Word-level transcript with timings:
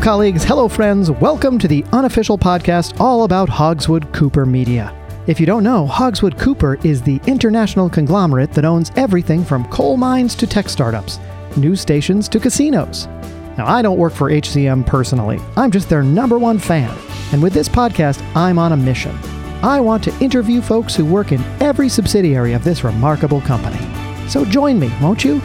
colleagues. 0.00 0.44
Hello, 0.44 0.66
friends. 0.66 1.10
Welcome 1.10 1.58
to 1.58 1.68
the 1.68 1.84
unofficial 1.92 2.38
podcast 2.38 2.98
all 2.98 3.24
about 3.24 3.50
Hogswood 3.50 4.10
Cooper 4.14 4.46
Media. 4.46 4.96
If 5.26 5.38
you 5.38 5.44
don't 5.44 5.62
know, 5.62 5.86
Hogswood 5.86 6.38
Cooper 6.38 6.78
is 6.82 7.02
the 7.02 7.20
international 7.26 7.90
conglomerate 7.90 8.52
that 8.52 8.64
owns 8.64 8.90
everything 8.96 9.44
from 9.44 9.68
coal 9.68 9.98
mines 9.98 10.34
to 10.36 10.46
tech 10.46 10.70
startups, 10.70 11.20
news 11.56 11.82
stations 11.82 12.30
to 12.30 12.40
casinos. 12.40 13.08
Now, 13.58 13.66
I 13.66 13.82
don't 13.82 13.98
work 13.98 14.14
for 14.14 14.30
HCM 14.30 14.86
personally, 14.86 15.38
I'm 15.56 15.70
just 15.70 15.90
their 15.90 16.02
number 16.02 16.38
one 16.38 16.58
fan. 16.58 16.96
And 17.32 17.42
with 17.42 17.52
this 17.52 17.68
podcast, 17.68 18.24
I'm 18.34 18.58
on 18.58 18.72
a 18.72 18.78
mission. 18.78 19.16
I 19.62 19.80
want 19.80 20.02
to 20.04 20.18
interview 20.20 20.62
folks 20.62 20.94
who 20.94 21.04
work 21.04 21.30
in 21.30 21.42
every 21.60 21.90
subsidiary 21.90 22.54
of 22.54 22.64
this 22.64 22.84
remarkable 22.84 23.42
company. 23.42 23.78
So 24.28 24.46
join 24.46 24.80
me, 24.80 24.90
won't 25.02 25.24
you? 25.24 25.42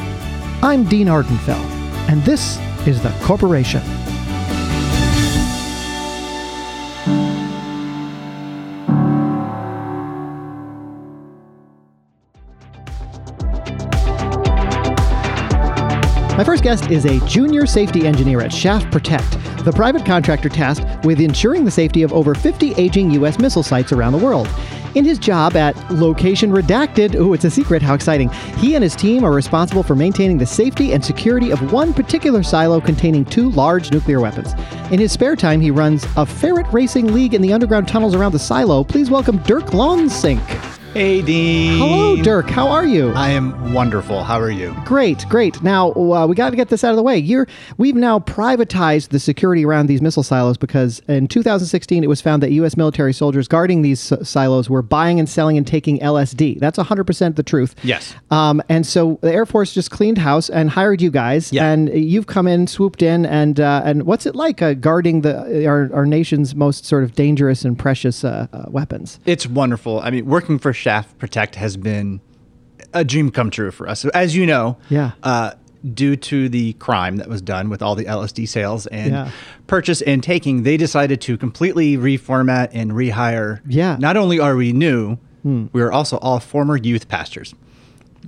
I'm 0.62 0.86
Dean 0.86 1.08
Ardenfell, 1.08 1.62
and 2.10 2.24
this 2.24 2.58
is 2.88 3.04
The 3.04 3.10
Corporation. 3.22 3.82
Guest 16.66 16.90
is 16.90 17.06
a 17.06 17.20
junior 17.28 17.68
safety 17.68 18.08
engineer 18.08 18.42
at 18.42 18.52
Shaft 18.52 18.92
Protect, 18.92 19.34
the 19.64 19.72
private 19.72 20.04
contractor 20.04 20.50
tasked 20.50 21.06
with 21.06 21.22
ensuring 21.22 21.64
the 21.64 21.70
safety 21.70 22.02
of 22.02 22.12
over 22.12 22.34
50 22.34 22.74
aging 22.74 23.12
U.S. 23.12 23.38
missile 23.38 23.62
sites 23.62 23.92
around 23.92 24.14
the 24.14 24.18
world. 24.18 24.48
In 24.96 25.06
his 25.06 25.20
job 25.20 25.56
at 25.56 25.76
Location 25.92 26.50
Redacted, 26.50 27.18
oh, 27.18 27.34
it's 27.34 27.46
a 27.46 27.52
secret, 27.52 27.84
how 27.84 27.94
exciting, 27.94 28.30
he 28.58 28.74
and 28.74 28.84
his 28.84 28.96
team 28.96 29.24
are 29.24 29.32
responsible 29.32 29.84
for 29.84 29.96
maintaining 29.96 30.40
the 30.40 30.46
safety 30.48 30.92
and 30.94 31.06
security 31.06 31.52
of 31.52 31.72
one 31.72 31.94
particular 31.94 32.42
silo 32.42 32.82
containing 32.82 33.26
two 33.26 33.52
large 33.52 33.92
nuclear 33.92 34.20
weapons. 34.20 34.54
In 34.92 35.00
his 35.00 35.12
spare 35.12 35.36
time, 35.36 35.62
he 35.62 35.70
runs 35.70 36.04
a 36.18 36.26
ferret 36.26 36.66
racing 36.74 37.14
league 37.14 37.36
in 37.36 37.44
the 37.44 37.54
underground 37.54 37.88
tunnels 37.88 38.16
around 38.16 38.32
the 38.32 38.40
silo. 38.40 38.84
Please 38.84 39.12
welcome 39.12 39.38
Dirk 39.44 39.66
Lawnsink. 39.66 40.42
Hey, 40.96 41.22
Dean. 41.22 41.78
Hello, 41.78 42.16
Dirk. 42.16 42.50
How 42.50 42.70
are 42.70 42.86
you? 42.86 43.12
I 43.12 43.28
am 43.32 43.74
wonderful. 43.74 44.24
How 44.24 44.40
are 44.40 44.50
you? 44.50 44.74
Great, 44.86 45.26
great. 45.28 45.62
Now 45.62 45.92
uh, 45.92 46.26
we 46.26 46.36
got 46.38 46.52
to 46.52 46.56
get 46.56 46.70
this 46.70 46.86
out 46.86 46.92
of 46.92 46.96
the 46.96 47.04
way. 47.04 47.18
You're, 47.18 47.48
we've 47.78 47.98
now 47.98 48.20
privatized 48.20 49.10
the 49.10 49.20
security 49.20 49.66
around 49.66 49.88
these 49.88 50.02
missile 50.02 50.24
silos 50.24 50.56
because 50.56 51.00
in 51.10 51.28
2016 51.28 52.02
it 52.02 52.08
was 52.08 52.22
found 52.22 52.42
that 52.44 52.52
U.S. 52.52 52.78
military 52.78 53.12
soldiers 53.12 53.50
guarding 53.50 53.82
these 53.82 54.14
silos 54.24 54.70
were 54.70 54.82
buying 54.82 55.20
and 55.20 55.28
selling 55.28 55.58
and 55.58 55.68
taking 55.68 56.00
LSD. 56.00 56.62
That's 56.62 56.80
100% 56.80 57.36
the 57.36 57.44
truth. 57.44 57.76
Yes. 57.84 58.16
Um, 58.32 58.64
and 58.70 58.88
so 58.88 59.20
the 59.22 59.34
Air 59.34 59.46
Force 59.46 59.74
just 59.74 59.92
cleaned 59.92 60.18
house 60.20 60.50
and 60.50 60.70
hired 60.70 61.02
you 61.02 61.12
guys, 61.12 61.52
Yeah. 61.52 61.70
and 61.74 61.90
you've 61.90 62.28
come 62.28 62.48
in, 62.48 62.68
swooped 62.68 63.02
in, 63.02 63.26
and 63.26 63.60
uh, 63.60 63.82
and 63.84 64.04
what's 64.04 64.26
it 64.26 64.34
like 64.34 64.62
uh, 64.62 64.76
guarding 64.76 65.24
the 65.24 65.66
our, 65.68 65.90
our 65.94 66.06
nation's 66.06 66.56
most 66.56 66.86
sort 66.86 67.04
of 67.04 67.16
dangerous 67.16 67.66
and 67.66 67.78
precious 67.78 68.24
uh, 68.24 68.48
uh, 68.54 68.64
weapons? 68.70 69.20
It's 69.26 69.46
wonderful. 69.46 70.00
I 70.00 70.10
mean, 70.10 70.26
working 70.26 70.58
for 70.58 70.72
Shaft 70.86 71.18
Protect 71.18 71.56
has 71.56 71.78
been 71.78 72.22
a 72.94 73.04
dream 73.04 73.32
come 73.32 73.50
true 73.50 73.72
for 73.72 73.90
us. 73.90 74.06
As 74.06 74.36
you 74.36 74.46
know, 74.46 74.78
Yeah. 74.90 75.14
Uh, 75.24 75.54
due 75.96 76.16
to 76.16 76.48
the 76.48 76.74
crime 76.74 77.16
that 77.18 77.28
was 77.28 77.42
done 77.42 77.70
with 77.72 77.82
all 77.82 77.96
the 77.96 78.06
LSD 78.06 78.46
sales 78.48 78.86
and 78.88 79.12
Yeah. 79.12 79.30
purchase 79.66 80.02
and 80.04 80.22
taking, 80.22 80.62
they 80.62 80.78
decided 80.78 81.22
to 81.22 81.38
completely 81.38 81.98
reformat 81.98 82.70
and 82.72 82.92
rehire. 82.92 83.62
Yeah. 83.68 83.96
Hmm. 83.96 84.02
Not 84.02 84.16
only 84.16 84.40
are 84.40 84.56
we 84.56 84.74
new, 84.74 85.18
we 85.44 85.82
are 85.82 85.92
also 85.92 86.18
all 86.18 86.40
former 86.40 86.78
youth 86.78 87.08
pastors. 87.08 87.56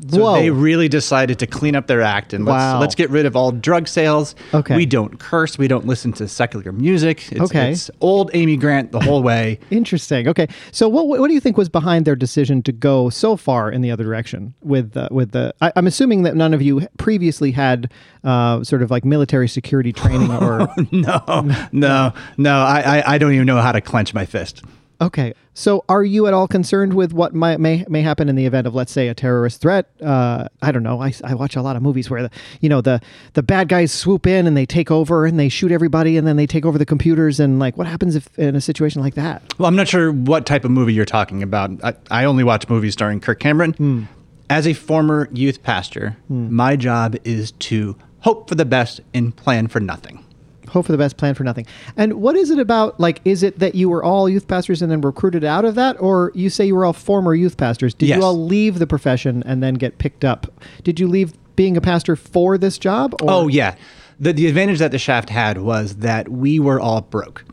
So 0.09 0.21
Whoa. 0.21 0.33
they 0.35 0.49
really 0.49 0.87
decided 0.87 1.39
to 1.39 1.47
clean 1.47 1.75
up 1.75 1.87
their 1.87 2.01
act 2.01 2.33
and 2.33 2.45
let's, 2.45 2.53
Wow. 2.55 2.79
let's 2.79 2.95
get 2.95 3.09
rid 3.09 3.25
of 3.25 3.35
all 3.35 3.51
drug 3.51 3.87
sales. 3.87 4.35
Okay. 4.53 4.75
We 4.75 4.85
don't 4.85 5.19
curse. 5.19 5.57
We 5.57 5.67
don't 5.67 5.85
listen 5.85 6.13
to 6.13 6.27
secular 6.27 6.71
music. 6.71 7.31
It's, 7.31 7.41
Okay. 7.41 7.71
It's 7.71 7.89
old 8.01 8.29
Amy 8.33 8.57
Grant 8.57 8.91
the 8.91 8.99
whole 8.99 9.23
way. 9.23 9.59
Interesting. 9.71 10.27
Okay, 10.27 10.47
so 10.71 10.87
what 10.89 11.07
what 11.07 11.27
do 11.27 11.33
you 11.33 11.39
think 11.39 11.57
was 11.57 11.69
behind 11.69 12.05
their 12.05 12.15
decision 12.15 12.61
to 12.63 12.71
go 12.71 13.09
so 13.09 13.35
far 13.35 13.71
in 13.71 13.81
the 13.81 13.91
other 13.91 14.03
direction 14.03 14.53
with 14.61 14.95
uh, 14.97 15.07
with 15.11 15.31
the? 15.31 15.53
I, 15.61 15.71
I'm 15.75 15.87
assuming 15.87 16.23
that 16.23 16.35
none 16.35 16.53
of 16.53 16.61
you 16.61 16.87
previously 16.97 17.51
had 17.51 17.91
uh, 18.23 18.63
sort 18.63 18.81
of 18.81 18.91
like 18.91 19.05
military 19.05 19.47
security 19.47 19.93
training 19.93 20.31
or. 20.31 20.67
no, 20.91 21.49
no, 21.71 22.13
no. 22.37 22.51
I, 22.59 22.99
I, 22.99 23.13
I 23.13 23.17
don't 23.17 23.33
even 23.33 23.45
know 23.47 23.61
how 23.61 23.71
to 23.71 23.81
clench 23.81 24.13
my 24.13 24.25
fist. 24.25 24.63
Okay, 25.01 25.33
so 25.53 25.83
are 25.89 26.03
you 26.03 26.27
at 26.27 26.33
all 26.33 26.47
concerned 26.47 26.93
with 26.93 27.13
what 27.13 27.33
might, 27.33 27.59
may 27.59 27.85
may 27.87 28.01
happen 28.01 28.29
in 28.29 28.35
the 28.35 28.45
event 28.45 28.67
of, 28.67 28.75
let's 28.75 28.91
say, 28.91 29.07
a 29.07 29.13
terrorist 29.13 29.61
threat? 29.61 29.89
Uh, 30.01 30.47
I 30.61 30.71
don't 30.71 30.83
know. 30.83 31.01
I, 31.01 31.13
I 31.23 31.33
watch 31.33 31.55
a 31.55 31.61
lot 31.61 31.75
of 31.75 31.81
movies 31.81 32.09
where 32.09 32.23
the 32.23 32.31
you 32.61 32.69
know 32.69 32.81
the 32.81 33.01
the 33.33 33.43
bad 33.43 33.67
guys 33.67 33.91
swoop 33.91 34.27
in 34.27 34.47
and 34.47 34.55
they 34.55 34.65
take 34.65 34.91
over 34.91 35.25
and 35.25 35.39
they 35.39 35.49
shoot 35.49 35.71
everybody 35.71 36.17
and 36.17 36.27
then 36.27 36.35
they 36.35 36.47
take 36.47 36.65
over 36.65 36.77
the 36.77 36.85
computers 36.85 37.39
and 37.39 37.59
like 37.59 37.77
what 37.77 37.87
happens 37.87 38.15
if 38.15 38.37
in 38.37 38.55
a 38.55 38.61
situation 38.61 39.01
like 39.01 39.15
that? 39.15 39.41
Well, 39.57 39.67
I'm 39.67 39.75
not 39.75 39.87
sure 39.87 40.11
what 40.11 40.45
type 40.45 40.65
of 40.65 40.71
movie 40.71 40.93
you're 40.93 41.05
talking 41.05 41.41
about. 41.43 41.71
I, 41.83 41.95
I 42.11 42.25
only 42.25 42.43
watch 42.43 42.69
movies 42.69 42.93
starring 42.93 43.19
Kirk 43.19 43.39
Cameron. 43.39 44.07
As 44.49 44.65
a 44.65 44.73
former 44.73 45.27
youth 45.33 45.61
pastor, 45.61 46.15
my 46.29 46.77
job 46.77 47.17
is 47.25 47.51
to 47.51 47.97
hope 48.19 48.47
for 48.47 48.55
the 48.55 48.65
best 48.65 49.01
and 49.13 49.35
plan 49.35 49.67
for 49.67 49.79
nothing. 49.79 50.23
Hope 50.69 50.85
for 50.85 50.91
the 50.91 50.97
best 50.97 51.17
plan 51.17 51.33
for 51.33 51.43
nothing 51.43 51.65
and 51.95 52.13
what 52.13 52.35
is 52.35 52.49
it 52.49 52.59
about 52.59 52.99
like 52.99 53.21
is 53.25 53.43
it 53.43 53.59
that 53.59 53.75
you 53.75 53.89
were 53.89 54.03
all 54.03 54.27
youth 54.29 54.47
pastors 54.47 54.81
and 54.81 54.91
then 54.91 55.01
recruited 55.01 55.43
out 55.43 55.65
of 55.65 55.75
that 55.75 55.99
or 55.99 56.31
you 56.35 56.49
say 56.49 56.65
you 56.65 56.75
were 56.75 56.85
all 56.85 56.93
former 56.93 57.33
youth 57.33 57.57
pastors 57.57 57.93
did 57.93 58.09
Yes. 58.09 58.17
you 58.17 58.23
all 58.23 58.37
leave 58.45 58.79
the 58.79 58.87
profession 58.87 59.43
and 59.45 59.61
then 59.63 59.75
get 59.75 59.97
picked 59.97 60.23
up 60.25 60.47
did 60.83 60.99
you 60.99 61.07
leave 61.07 61.33
being 61.55 61.75
a 61.75 61.81
pastor 61.81 62.15
for 62.15 62.57
this 62.57 62.77
job 62.77 63.13
or? 63.21 63.29
Oh 63.31 63.47
yeah, 63.47 63.75
the 64.19 64.31
the 64.31 64.45
advantage 64.47 64.77
that 64.77 64.91
the 64.91 64.99
shaft 64.99 65.29
had 65.29 65.57
was 65.59 65.95
that 65.97 66.29
we 66.29 66.59
were 66.59 66.79
all 66.79 67.01
broke. 67.01 67.43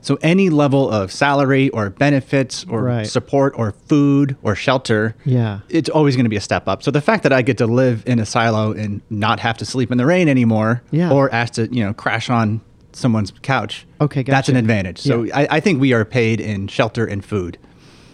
So 0.00 0.18
any 0.22 0.50
level 0.50 0.90
of 0.90 1.12
salary 1.12 1.68
or 1.70 1.90
benefits 1.90 2.64
or 2.68 2.82
Right. 2.82 3.06
support 3.06 3.54
or 3.56 3.72
food 3.86 4.36
or 4.42 4.54
shelter, 4.56 5.14
Yeah. 5.24 5.60
it's 5.68 5.88
always 5.88 6.16
going 6.16 6.24
to 6.24 6.30
be 6.30 6.36
a 6.36 6.40
step 6.40 6.66
up. 6.68 6.82
So 6.82 6.90
the 6.90 7.00
fact 7.00 7.22
that 7.22 7.32
I 7.32 7.42
get 7.42 7.58
to 7.58 7.66
live 7.66 8.02
in 8.06 8.18
a 8.18 8.26
silo 8.26 8.72
and 8.72 9.00
not 9.08 9.40
have 9.40 9.56
to 9.58 9.64
sleep 9.64 9.92
in 9.92 9.98
the 9.98 10.06
rain 10.06 10.28
anymore, 10.28 10.82
Yeah. 10.90 11.12
or 11.12 11.32
ask 11.32 11.52
to 11.54 11.68
you 11.72 11.84
know 11.84 11.92
crash 11.92 12.28
on 12.30 12.60
someone's 12.92 13.32
couch, 13.42 13.86
Okay, 14.00 14.22
that's 14.22 14.48
an 14.48 14.54
gotcha. 14.54 14.58
advantage. 14.60 14.98
So 14.98 15.22
Yeah. 15.22 15.38
I, 15.38 15.48
I 15.56 15.60
think 15.60 15.80
we 15.80 15.92
are 15.92 16.04
paid 16.04 16.40
in 16.40 16.66
shelter 16.68 17.04
and 17.06 17.24
food. 17.24 17.56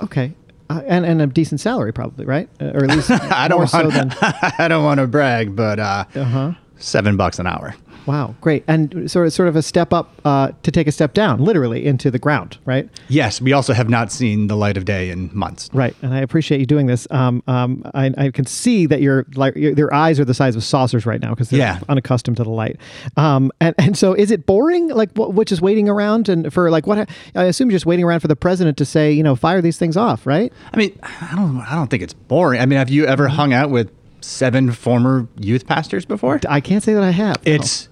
okay 0.03 0.32
uh, 0.70 0.82
and, 0.86 1.06
and 1.06 1.22
a 1.22 1.26
decent 1.26 1.60
salary 1.60 1.92
probably 1.92 2.26
right 2.26 2.48
Uh, 2.60 2.66
or 2.75 2.84
at 2.84 2.91
least 2.91 3.10
I 3.32 3.48
don't 3.48 3.60
more 3.60 3.66
so 3.66 3.82
want 3.88 3.94
than 3.94 4.12
I 4.59 4.69
don't 4.69 4.84
want 4.84 5.00
to 5.00 5.06
brag, 5.06 5.56
but 5.56 5.80
uh, 5.80 6.04
uh-huh 6.15 6.53
seven 6.76 7.16
bucks 7.16 7.41
an 7.41 7.47
hour. 7.48 7.75
Wow 8.09 8.35
great 8.41 8.65
and 8.67 9.09
sort 9.11 9.27
of 9.27 9.33
sort 9.33 9.49
of 9.49 9.55
a 9.55 9.63
step 9.63 9.93
up 9.93 10.11
uh, 10.25 10.51
to 10.65 10.71
take 10.73 10.87
a 10.89 10.93
step 10.93 11.15
down 11.15 11.39
literally 11.45 11.87
into 11.87 12.11
the 12.11 12.19
ground 12.19 12.59
right 12.65 12.89
Yes, 13.09 13.41
we 13.41 13.53
also 13.53 13.73
have 13.73 13.89
not 13.89 14.11
seen 14.11 14.49
the 14.49 14.57
light 14.57 14.77
of 14.77 14.85
day 14.85 15.11
in 15.11 15.31
months. 15.33 15.71
Right, 15.73 15.95
and 16.03 16.13
I 16.13 16.21
appreciate 16.21 16.59
you 16.61 16.67
doing 16.67 16.87
this. 16.87 17.07
Um, 17.11 17.43
um, 17.47 17.83
I, 17.95 18.13
I 18.19 18.31
can 18.31 18.45
see 18.47 18.87
that 18.87 19.01
your 19.01 19.25
like 19.35 19.55
your, 19.57 19.75
their 19.75 19.93
eyes 19.95 20.19
are 20.21 20.25
the 20.25 20.35
size 20.35 20.57
of 20.57 20.65
saucers 20.65 21.07
right 21.07 21.21
now 21.21 21.31
because 21.31 21.51
they're 21.51 21.59
Yeah. 21.61 21.81
unaccustomed 21.89 22.37
to 22.39 22.45
the 22.45 22.51
light. 22.51 22.77
Um, 23.17 23.51
and, 23.61 23.75
and 23.79 23.97
so 23.97 24.13
is 24.15 24.31
it 24.31 24.45
boring? 24.47 24.89
Like 24.89 25.11
what, 25.13 25.33
what 25.35 25.47
just 25.49 25.63
waiting 25.63 25.89
around 25.89 26.29
and 26.29 26.53
for 26.53 26.71
like 26.71 26.87
what? 26.87 27.09
I 27.35 27.45
assume 27.45 27.71
you're 27.71 27.77
just 27.77 27.87
waiting 27.87 28.05
around 28.05 28.21
for 28.21 28.29
the 28.29 28.37
president 28.37 28.77
to 28.79 28.85
say 28.85 29.11
you 29.13 29.23
know 29.23 29.35
fire 29.37 29.61
these 29.63 29.79
things 29.79 29.97
off, 29.97 30.27
right? 30.27 30.53
I 30.73 30.77
mean, 30.77 30.99
I 31.03 31.33
don't 31.37 31.59
I 31.61 31.75
don't 31.75 31.89
think 31.89 32.03
it's 32.03 32.15
boring. 32.15 32.61
I 32.61 32.67
mean, 32.67 32.79
have 32.79 32.91
you 32.91 33.07
ever 33.07 33.27
Mm-hmm. 33.27 33.37
hung 33.37 33.53
out 33.53 33.71
with 33.71 33.91
seven 34.21 34.73
former 34.73 35.27
youth 35.39 35.67
pastors 35.67 36.05
before? 36.05 36.41
I 36.49 36.61
can't 36.61 36.83
say 36.83 36.95
that 36.95 37.03
I 37.03 37.11
have. 37.11 37.37
It's 37.45 37.88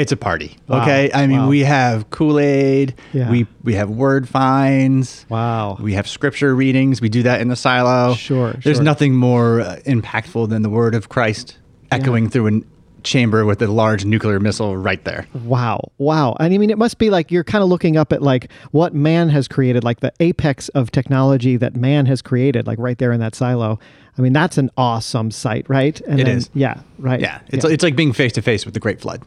it's 0.00 0.12
a 0.12 0.16
party. 0.16 0.56
Wow. 0.68 0.82
Okay? 0.82 1.10
I 1.12 1.26
mean, 1.26 1.40
Wow. 1.40 1.48
we 1.48 1.60
have 1.60 2.10
Kool-Aid, 2.10 2.94
Yeah. 3.12 3.30
we 3.30 3.46
we 3.64 3.74
have 3.74 3.90
word 3.90 4.28
finds. 4.28 5.26
Wow. 5.28 5.76
We 5.80 5.94
have 5.94 6.06
scripture 6.08 6.54
readings. 6.54 7.00
We 7.00 7.08
do 7.08 7.22
that 7.24 7.40
in 7.40 7.48
the 7.48 7.56
silo. 7.56 8.14
Sure, 8.14 8.52
There's 8.62 8.76
sure. 8.76 8.84
nothing 8.84 9.14
more 9.14 9.60
uh, 9.60 9.76
impactful 9.86 10.48
than 10.48 10.62
the 10.62 10.70
word 10.70 10.94
of 10.94 11.08
Christ 11.08 11.58
echoing 11.90 12.28
through 12.28 12.48
a 12.48 12.60
chamber 13.02 13.44
with 13.44 13.62
a 13.62 13.68
large 13.68 14.04
nuclear 14.04 14.40
missile 14.40 14.76
right 14.76 15.04
there. 15.04 15.26
Wow. 15.44 15.92
Wow. 15.98 16.36
And 16.40 16.52
I 16.52 16.58
mean, 16.58 16.70
it 16.70 16.78
must 16.78 16.98
be 16.98 17.08
like 17.10 17.30
you're 17.30 17.44
kind 17.44 17.62
of 17.62 17.68
looking 17.68 17.96
up 17.96 18.12
at 18.12 18.20
like 18.20 18.50
what 18.72 18.94
man 18.94 19.28
has 19.28 19.46
created, 19.46 19.84
like 19.84 20.00
the 20.00 20.12
apex 20.18 20.68
of 20.70 20.90
technology 20.90 21.56
that 21.56 21.76
man 21.76 22.06
has 22.06 22.20
created, 22.20 22.66
like 22.66 22.78
right 22.80 22.98
there 22.98 23.12
in 23.12 23.20
that 23.20 23.34
silo. 23.36 23.78
I 24.18 24.22
mean, 24.22 24.32
that's 24.32 24.58
an 24.58 24.70
awesome 24.76 25.30
sight, 25.30 25.66
right? 25.68 26.00
And 26.00 26.18
It 26.20 26.24
then- 26.24 26.36
is. 26.38 26.50
Yeah. 26.54 26.80
Right. 26.98 27.20
Yeah, 27.20 27.40
it's 27.48 27.64
it's 27.64 27.84
like 27.84 27.94
being 27.94 28.12
face 28.12 28.32
to 28.32 28.42
face 28.42 28.64
with 28.64 28.74
the 28.74 28.80
Great 28.80 29.00
Flood. 29.00 29.22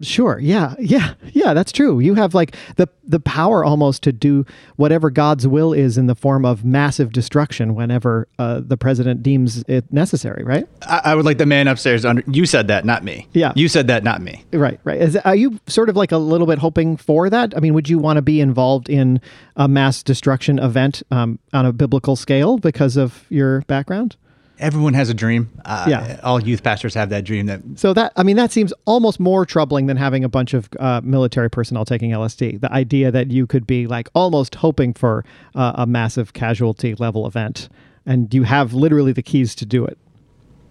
Sure. 0.00 0.38
Yeah. 0.38 0.74
Yeah. 0.78 1.14
Yeah. 1.32 1.54
That's 1.54 1.72
true. 1.72 1.98
You 1.98 2.14
have 2.14 2.34
like 2.34 2.54
the 2.76 2.88
the 3.04 3.18
power 3.18 3.64
almost 3.64 4.02
to 4.02 4.12
do 4.12 4.44
whatever 4.76 5.10
God's 5.10 5.48
will 5.48 5.72
is 5.72 5.98
in 5.98 6.06
the 6.06 6.14
form 6.14 6.44
of 6.44 6.64
massive 6.64 7.12
destruction 7.12 7.74
whenever 7.74 8.28
uh, 8.38 8.60
the 8.64 8.76
president 8.76 9.22
deems 9.22 9.64
it 9.66 9.92
necessary. 9.92 10.44
Right. 10.44 10.68
I, 10.82 11.00
I 11.06 11.14
would 11.14 11.24
like 11.24 11.38
the 11.38 11.46
man 11.46 11.66
upstairs 11.68 12.04
under. 12.04 12.22
You 12.30 12.46
said 12.46 12.68
that, 12.68 12.84
not 12.84 13.02
me. 13.02 13.26
Yeah. 13.32 13.52
You 13.56 13.68
said 13.68 13.88
that, 13.88 14.04
not 14.04 14.22
me. 14.22 14.44
Right. 14.52 14.78
Right. 14.84 15.00
Is, 15.00 15.16
are 15.16 15.36
you 15.36 15.58
sort 15.66 15.88
of 15.88 15.96
like 15.96 16.12
a 16.12 16.18
little 16.18 16.46
bit 16.46 16.58
hoping 16.58 16.96
for 16.96 17.28
that? 17.30 17.56
I 17.56 17.60
mean, 17.60 17.74
would 17.74 17.88
you 17.88 17.98
want 17.98 18.18
to 18.18 18.22
be 18.22 18.40
involved 18.40 18.88
in 18.88 19.20
a 19.56 19.66
mass 19.66 20.02
destruction 20.02 20.58
event 20.58 21.02
um, 21.10 21.38
on 21.52 21.66
a 21.66 21.72
biblical 21.72 22.14
scale 22.14 22.58
because 22.58 22.96
of 22.96 23.24
your 23.30 23.62
background? 23.62 24.16
Everyone 24.58 24.94
has 24.94 25.08
a 25.08 25.14
dream. 25.14 25.48
Uh, 25.64 25.86
Yeah. 25.88 26.20
all 26.22 26.42
youth 26.42 26.62
pastors 26.62 26.94
have 26.94 27.10
that 27.10 27.24
dream. 27.24 27.46
That 27.46 27.60
So 27.76 27.92
that 27.94 28.12
I 28.16 28.22
mean 28.22 28.36
that 28.36 28.50
seems 28.52 28.72
almost 28.84 29.20
more 29.20 29.44
troubling 29.46 29.86
than 29.86 29.96
having 29.96 30.24
a 30.24 30.28
bunch 30.28 30.54
of 30.54 30.68
uh, 30.78 31.00
military 31.04 31.48
personnel 31.50 31.84
taking 31.84 32.10
LSD. 32.10 32.60
The 32.60 32.72
idea 32.72 33.10
that 33.10 33.30
you 33.30 33.46
could 33.46 33.66
be 33.66 33.86
like 33.86 34.08
almost 34.14 34.56
hoping 34.56 34.92
for 34.94 35.24
uh, 35.54 35.72
a 35.76 35.86
massive 35.86 36.32
casualty 36.32 36.94
level 36.94 37.26
event, 37.26 37.68
and 38.06 38.32
you 38.34 38.42
have 38.44 38.72
literally 38.74 39.12
the 39.12 39.22
keys 39.22 39.54
to 39.56 39.66
do 39.66 39.84
it. 39.84 39.98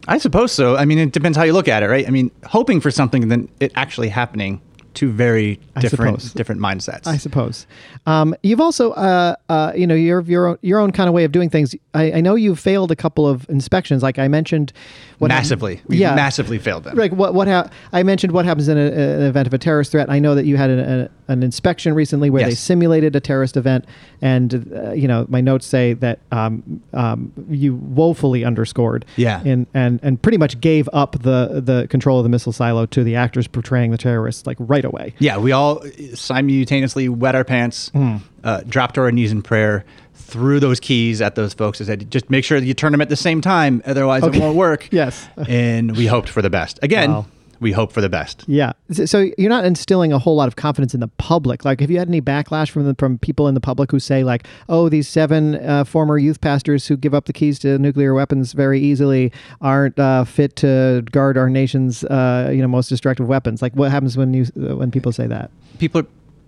I 0.08 0.18
suppose 0.20 0.52
so. 0.52 0.78
I 0.78 0.86
mean, 0.86 1.00
it 1.00 1.12
depends 1.12 1.38
how 1.38 1.44
you 1.44 1.54
look 1.54 1.68
at 1.68 1.84
it, 1.84 1.88
right? 1.88 2.08
I 2.08 2.12
mean, 2.12 2.32
hoping 2.46 2.80
for 2.80 2.92
something 2.92 3.24
and 3.24 3.32
then 3.32 3.50
it 3.60 3.72
actually 3.76 4.08
happening. 4.10 4.62
Two 4.98 5.12
very 5.12 5.60
different 5.80 6.34
different 6.34 6.60
mindsets. 6.60 7.06
I 7.06 7.18
suppose. 7.18 7.68
Um, 8.08 8.34
you've 8.42 8.60
also, 8.60 8.94
uh, 8.94 9.36
uh, 9.48 9.74
you 9.76 9.86
know, 9.86 9.94
your 9.94 10.22
your 10.22 10.48
own, 10.48 10.58
your 10.64 10.80
own 10.80 10.92
kind 10.92 11.08
of 11.08 11.14
way 11.14 11.24
of 11.24 11.32
doing 11.32 11.52
things. 11.52 11.76
I, 11.94 12.14
I 12.14 12.22
know 12.22 12.34
you've 12.34 12.60
failed 12.60 12.90
a 12.92 12.96
couple 12.96 13.28
of 13.28 13.48
inspections, 13.48 14.02
like 14.02 14.18
I 14.18 14.28
mentioned. 14.28 14.74
What 15.20 15.28
massively, 15.28 15.82
we 15.86 15.98
yeah. 15.98 16.16
massively 16.16 16.58
failed 16.58 16.84
them. 16.84 16.98
Like 16.98 17.12
what 17.12 17.36
what 17.36 17.48
ha- 17.48 17.70
I 17.94 18.02
mentioned 18.02 18.34
what 18.34 18.46
happens 18.46 18.68
in 18.68 18.78
a, 18.80 18.86
an 18.86 19.22
event 19.22 19.46
of 19.46 19.54
a 19.54 19.60
terrorist 19.60 19.92
threat. 19.92 20.10
I 20.10 20.18
know 20.18 20.34
that 20.34 20.46
you 20.46 20.58
had 20.58 20.72
an, 20.72 20.80
a, 20.80 21.10
an 21.28 21.44
inspection 21.44 21.94
recently 21.94 22.32
where 22.32 22.44
they 22.44 22.56
simulated 22.56 23.16
a 23.16 23.20
terrorist 23.20 23.56
event, 23.56 23.86
and 24.20 24.74
uh, 24.76 24.94
you 24.94 25.08
know 25.08 25.28
my 25.30 25.42
notes 25.42 25.68
say 25.68 25.94
that 25.94 26.20
um, 26.32 26.82
um, 26.94 27.32
you 27.48 27.76
woefully 27.76 28.44
underscored. 28.44 29.06
Yeah. 29.16 29.44
And 29.46 29.68
and 29.76 30.00
and 30.02 30.20
pretty 30.20 30.40
much 30.40 30.60
gave 30.60 30.90
up 30.92 31.12
the 31.22 31.62
the 31.64 31.88
control 31.90 32.18
of 32.18 32.24
the 32.24 32.30
missile 32.30 32.52
silo 32.52 32.88
to 32.88 33.04
the 33.04 33.16
actors 33.16 33.48
portraying 33.48 33.92
the 33.92 33.98
terrorists 33.98 34.48
like 34.48 34.58
right 34.60 34.86
away. 34.88 35.14
Yeah, 35.20 35.38
we 35.38 35.52
all 35.52 35.84
simultaneously 36.16 37.08
wet 37.10 37.36
our 37.36 37.44
pants, 37.44 37.90
Hmm. 37.94 38.18
uh, 38.44 38.62
dropped 38.68 38.96
to 38.96 39.02
our 39.02 39.12
knees 39.12 39.32
in 39.32 39.42
prayer, 39.42 39.86
threw 40.16 40.60
those 40.60 40.80
keys 40.80 41.22
at 41.22 41.36
those 41.36 41.54
folks 41.54 41.80
and 41.80 41.88
said, 41.88 42.10
just 42.12 42.30
make 42.30 42.44
sure 42.44 42.60
that 42.60 42.66
you 42.66 42.74
turn 42.74 42.92
them 42.92 43.02
at 43.02 43.10
the 43.10 43.16
same 43.16 43.40
time, 43.42 43.82
otherwise 43.86 44.24
Okay. 44.24 44.38
it 44.38 44.42
won't 44.42 44.56
work. 44.58 44.90
Yes. 44.92 45.28
and 45.48 45.96
we 45.96 46.06
hoped 46.08 46.28
for 46.30 46.42
the 46.42 46.50
best. 46.50 46.80
Again, 46.82 47.12
Wow. 47.12 47.26
We 47.60 47.72
hope 47.72 47.92
for 47.92 48.02
the 48.02 48.10
best. 48.10 48.44
Yeah. 48.48 48.74
So- 48.92 49.06
So 49.06 49.30
you're 49.38 49.50
not 49.50 49.66
instilling 49.66 50.14
a 50.14 50.20
whole 50.20 50.36
lot 50.36 50.48
of 50.48 50.56
confidence 50.56 50.94
in 50.94 51.00
the 51.00 51.08
public. 51.18 51.66
Like, 51.66 51.80
have 51.82 51.90
you 51.90 51.98
had 51.98 52.08
any 52.08 52.22
backlash 52.22 52.70
from 52.70 52.86
the, 52.86 52.94
from 53.00 53.18
people 53.20 53.48
in 53.48 53.54
the 53.56 53.60
public 53.62 53.92
who 53.92 54.00
say 54.00 54.24
like, 54.24 54.46
"Oh, 54.70 54.90
these 54.90 55.08
seven 55.08 55.56
uh, 55.56 55.84
former 55.84 56.18
youth 56.18 56.40
pastors 56.42 56.88
who 56.88 56.96
give 56.98 57.14
up 57.14 57.26
the 57.26 57.34
keys 57.34 57.58
to 57.60 57.78
nuclear 57.80 58.14
weapons 58.14 58.54
very 58.54 58.80
easily 58.80 59.32
aren't 59.62 59.98
uh, 59.98 60.24
fit 60.24 60.56
to 60.58 61.04
guard 61.12 61.38
our 61.38 61.50
nation's 61.50 62.04
uh, 62.06 62.52
you 62.54 62.62
know 62.62 62.68
most 62.68 62.90
destructive 62.90 63.28
weapons"? 63.28 63.62
Like, 63.62 63.74
what 63.76 63.92
happens 63.92 64.18
when 64.18 64.34
you 64.34 64.46
uh, 64.62 64.76
when 64.76 64.92
people 64.92 65.12
say 65.12 65.26
that? 65.28 65.50
People, 65.80 66.02
are, 66.02 66.08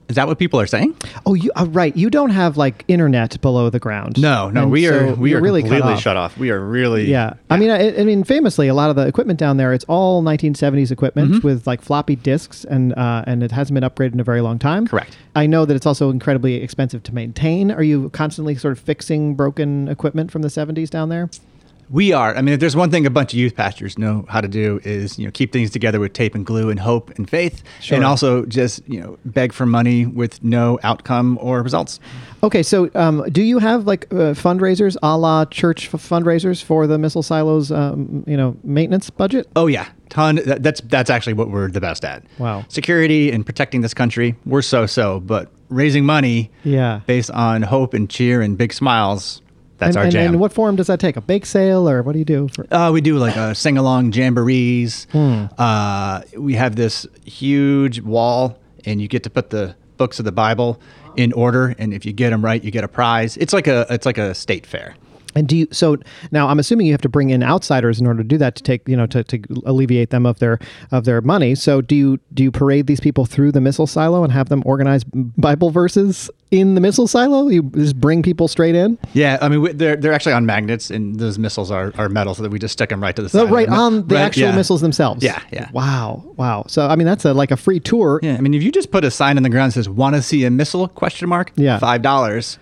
is 0.09 0.15
that 0.15 0.27
what 0.27 0.37
people 0.39 0.59
are 0.59 0.67
saying? 0.67 0.95
Oh, 1.25 1.33
you 1.35 1.51
uh, 1.55 1.65
right. 1.69 1.95
You 1.95 2.09
don't 2.09 2.31
have 2.31 2.57
like 2.57 2.83
internet 2.87 3.39
below 3.41 3.69
the 3.69 3.79
ground. 3.79 4.19
No, 4.21 4.49
no, 4.49 4.63
And 4.63 4.71
we 4.71 4.87
are 4.87 5.09
so 5.09 5.13
we 5.13 5.29
you're 5.31 5.41
really 5.41 5.61
completely 5.61 5.93
off. 5.93 6.01
shut 6.01 6.17
off. 6.17 6.37
We 6.37 6.49
are 6.49 6.59
really 6.59 7.09
Yeah. 7.09 7.35
I 7.49 7.57
mean, 7.57 7.69
I, 7.69 7.95
I 7.99 8.03
mean, 8.03 8.23
famously, 8.23 8.67
a 8.67 8.73
lot 8.73 8.89
of 8.89 8.95
the 8.95 9.07
equipment 9.07 9.39
down 9.39 9.57
there, 9.57 9.71
it's 9.73 9.85
all 9.87 10.21
1970s 10.23 10.91
equipment 10.91 11.31
Mm-hmm. 11.31 11.47
with 11.47 11.67
like 11.67 11.81
floppy 11.81 12.15
disks, 12.15 12.63
and 12.65 12.93
uh, 12.97 13.23
and 13.27 13.43
it 13.43 13.51
hasn't 13.51 13.79
been 13.79 13.87
upgraded 13.89 14.13
in 14.13 14.19
a 14.19 14.23
very 14.23 14.41
long 14.41 14.57
time. 14.59 14.87
Correct. 14.87 15.15
I 15.35 15.45
know 15.45 15.63
that 15.65 15.75
it's 15.75 15.85
also 15.85 16.09
incredibly 16.09 16.55
expensive 16.55 17.03
to 17.03 17.13
maintain. 17.13 17.71
Are 17.71 17.83
you 17.83 18.09
constantly 18.09 18.55
sort 18.55 18.71
of 18.71 18.79
fixing 18.79 19.35
broken 19.35 19.87
equipment 19.87 20.31
from 20.31 20.41
the 20.41 20.47
70s 20.49 20.89
down 20.89 21.09
there? 21.09 21.29
We 21.91 22.13
are. 22.13 22.35
I 22.35 22.41
mean, 22.41 22.53
if 22.53 22.59
there's 22.59 22.75
one 22.75 22.91
thing 22.91 23.05
a 23.07 23.09
bunch 23.09 23.33
of 23.33 23.39
youth 23.39 23.55
pastors 23.55 23.97
know 23.97 24.23
how 24.29 24.41
to 24.41 24.47
do 24.47 24.79
is, 24.83 25.17
you 25.17 25.25
know, 25.25 25.31
keep 25.31 25.51
things 25.51 25.71
together 25.71 25.99
with 25.99 26.13
tape 26.13 26.35
and 26.35 26.45
glue 26.45 26.69
and 26.69 26.79
hope 26.79 27.09
and 27.17 27.27
faith, 27.27 27.63
Sure. 27.81 27.95
and 27.95 28.05
also 28.05 28.45
just, 28.45 28.87
you 28.87 28.99
know, 28.99 29.17
beg 29.25 29.51
for 29.53 29.65
money 29.65 30.05
with 30.05 30.43
no 30.43 30.77
outcome 30.83 31.39
or 31.41 31.63
results. 31.63 31.99
Okay, 32.43 32.61
so 32.61 32.89
um, 32.93 33.23
do 33.31 33.41
you 33.41 33.57
have 33.59 33.87
like 33.87 34.05
uh, 34.13 34.33
fundraisers, 34.33 34.97
a 35.01 35.17
la 35.17 35.45
church 35.45 35.91
f- 35.93 35.99
fundraisers 36.01 36.63
for 36.63 36.85
the 36.85 36.97
missile 36.99 37.23
silos, 37.23 37.71
um, 37.71 38.23
you 38.27 38.37
know, 38.37 38.55
maintenance 38.63 39.09
budget? 39.09 39.47
Oh 39.55 39.65
yeah, 39.67 39.87
ton. 40.09 40.35
That, 40.45 40.61
that's 40.61 40.81
that's 40.81 41.09
actually 41.09 41.33
what 41.33 41.49
we're 41.49 41.69
the 41.71 41.81
best 41.81 42.05
at. 42.05 42.23
Wow. 42.37 42.65
Security 42.69 43.31
and 43.31 43.43
protecting 43.45 43.81
this 43.81 43.93
country, 43.95 44.35
we're 44.45 44.61
so 44.61 44.85
so. 44.85 45.19
But 45.21 45.51
raising 45.69 46.05
money, 46.05 46.51
Yeah. 46.63 47.01
based 47.07 47.31
on 47.31 47.61
hope 47.63 47.93
and 47.95 48.09
cheer 48.09 48.41
and 48.41 48.57
big 48.57 48.73
smiles, 48.73 49.41
that's 49.79 49.95
and, 49.95 49.97
our 49.97 50.03
and, 50.03 50.11
jam. 50.11 50.27
And 50.33 50.39
what 50.39 50.53
form 50.53 50.75
does 50.75 50.87
that 50.87 50.99
take? 50.99 51.17
A 51.17 51.21
bake 51.21 51.45
sale, 51.45 51.89
or 51.89 52.03
what 52.03 52.13
do 52.13 52.19
you 52.19 52.25
do? 52.25 52.47
For- 52.53 52.67
Uh, 52.73 52.91
we 52.91 53.01
do 53.01 53.17
like 53.17 53.35
a 53.35 53.55
sing 53.55 53.77
along 53.77 54.11
jamborees. 54.11 55.07
Hmm. 55.11 55.45
Uh, 55.57 56.21
we 56.37 56.53
have 56.55 56.75
this 56.75 57.07
huge 57.25 58.01
wall, 58.01 58.57
and 58.85 59.01
you 59.01 59.07
get 59.07 59.23
to 59.23 59.29
put 59.29 59.49
the 59.49 59.75
books 59.97 60.19
of 60.19 60.25
the 60.25 60.31
Bible 60.31 60.79
in 61.15 61.33
order. 61.33 61.75
And 61.79 61.93
if 61.93 62.05
you 62.05 62.13
get 62.13 62.29
them 62.29 62.43
right, 62.43 62.63
you 62.63 62.71
get 62.71 62.83
a 62.83 62.87
prize. 62.87 63.37
It's 63.37 63.53
like 63.53 63.67
a 63.67 63.85
it's 63.89 64.05
like 64.05 64.17
a 64.17 64.33
state 64.35 64.65
fair. 64.65 64.95
And 65.35 65.47
do 65.47 65.57
you 65.57 65.67
so 65.71 65.97
now? 66.31 66.47
I'm 66.47 66.59
assuming 66.59 66.87
you 66.87 66.93
have 66.93 67.01
to 67.01 67.09
bring 67.09 67.29
in 67.29 67.43
outsiders 67.43 67.99
in 67.99 68.07
order 68.07 68.23
to 68.23 68.27
do 68.27 68.37
that 68.37 68.55
to 68.55 68.63
take 68.63 68.87
you 68.87 68.97
know 68.97 69.05
to, 69.07 69.23
to 69.23 69.41
alleviate 69.65 70.09
them 70.09 70.25
of 70.25 70.39
their 70.39 70.59
of 70.91 71.05
their 71.05 71.21
money. 71.21 71.55
So 71.55 71.81
do 71.81 71.95
you 71.95 72.19
do 72.33 72.43
you 72.43 72.51
parade 72.51 72.87
these 72.87 72.99
people 72.99 73.25
through 73.25 73.51
the 73.51 73.61
missile 73.61 73.87
silo 73.87 74.23
and 74.23 74.33
have 74.33 74.49
them 74.49 74.63
organize 74.65 75.03
Bible 75.03 75.69
verses 75.69 76.29
in 76.51 76.75
the 76.75 76.81
missile 76.81 77.07
silo? 77.07 77.47
You 77.47 77.63
just 77.63 77.99
bring 77.99 78.23
people 78.23 78.47
straight 78.47 78.75
in. 78.75 78.97
Yeah, 79.13 79.37
I 79.41 79.49
mean 79.49 79.61
we, 79.61 79.71
they're 79.71 79.95
they're 79.95 80.13
actually 80.13 80.33
on 80.33 80.45
magnets, 80.45 80.89
and 80.89 81.19
those 81.19 81.37
missiles 81.37 81.69
are, 81.69 81.93
are 81.97 82.09
metal, 82.09 82.33
so 82.33 82.43
that 82.43 82.49
we 82.49 82.59
just 82.59 82.73
stick 82.73 82.89
them 82.89 83.01
right 83.01 83.15
to 83.15 83.21
the 83.21 83.27
oh, 83.27 83.29
side. 83.29 83.43
of 83.43 83.51
right 83.51 83.69
on 83.69 84.07
the 84.07 84.15
right, 84.15 84.21
actual 84.21 84.43
yeah. 84.43 84.55
missiles 84.55 84.81
themselves. 84.81 85.23
Yeah, 85.23 85.41
yeah. 85.51 85.69
Wow, 85.71 86.33
wow. 86.37 86.65
So 86.67 86.87
I 86.87 86.95
mean 86.95 87.05
that's 87.05 87.25
a 87.25 87.33
like 87.33 87.51
a 87.51 87.57
free 87.57 87.79
tour. 87.79 88.19
Yeah, 88.23 88.35
I 88.35 88.41
mean 88.41 88.53
if 88.53 88.63
you 88.63 88.71
just 88.71 88.91
put 88.91 89.03
a 89.03 89.11
sign 89.11 89.37
in 89.37 89.43
the 89.43 89.49
ground 89.49 89.71
that 89.71 89.75
says 89.75 89.89
"Want 89.89 90.15
to 90.15 90.21
see 90.21 90.43
a 90.45 90.49
missile?" 90.49 90.87
question 90.87 91.29
mark. 91.29 91.51
Yeah. 91.55 91.79
five 91.79 92.01
dollars. 92.01 92.57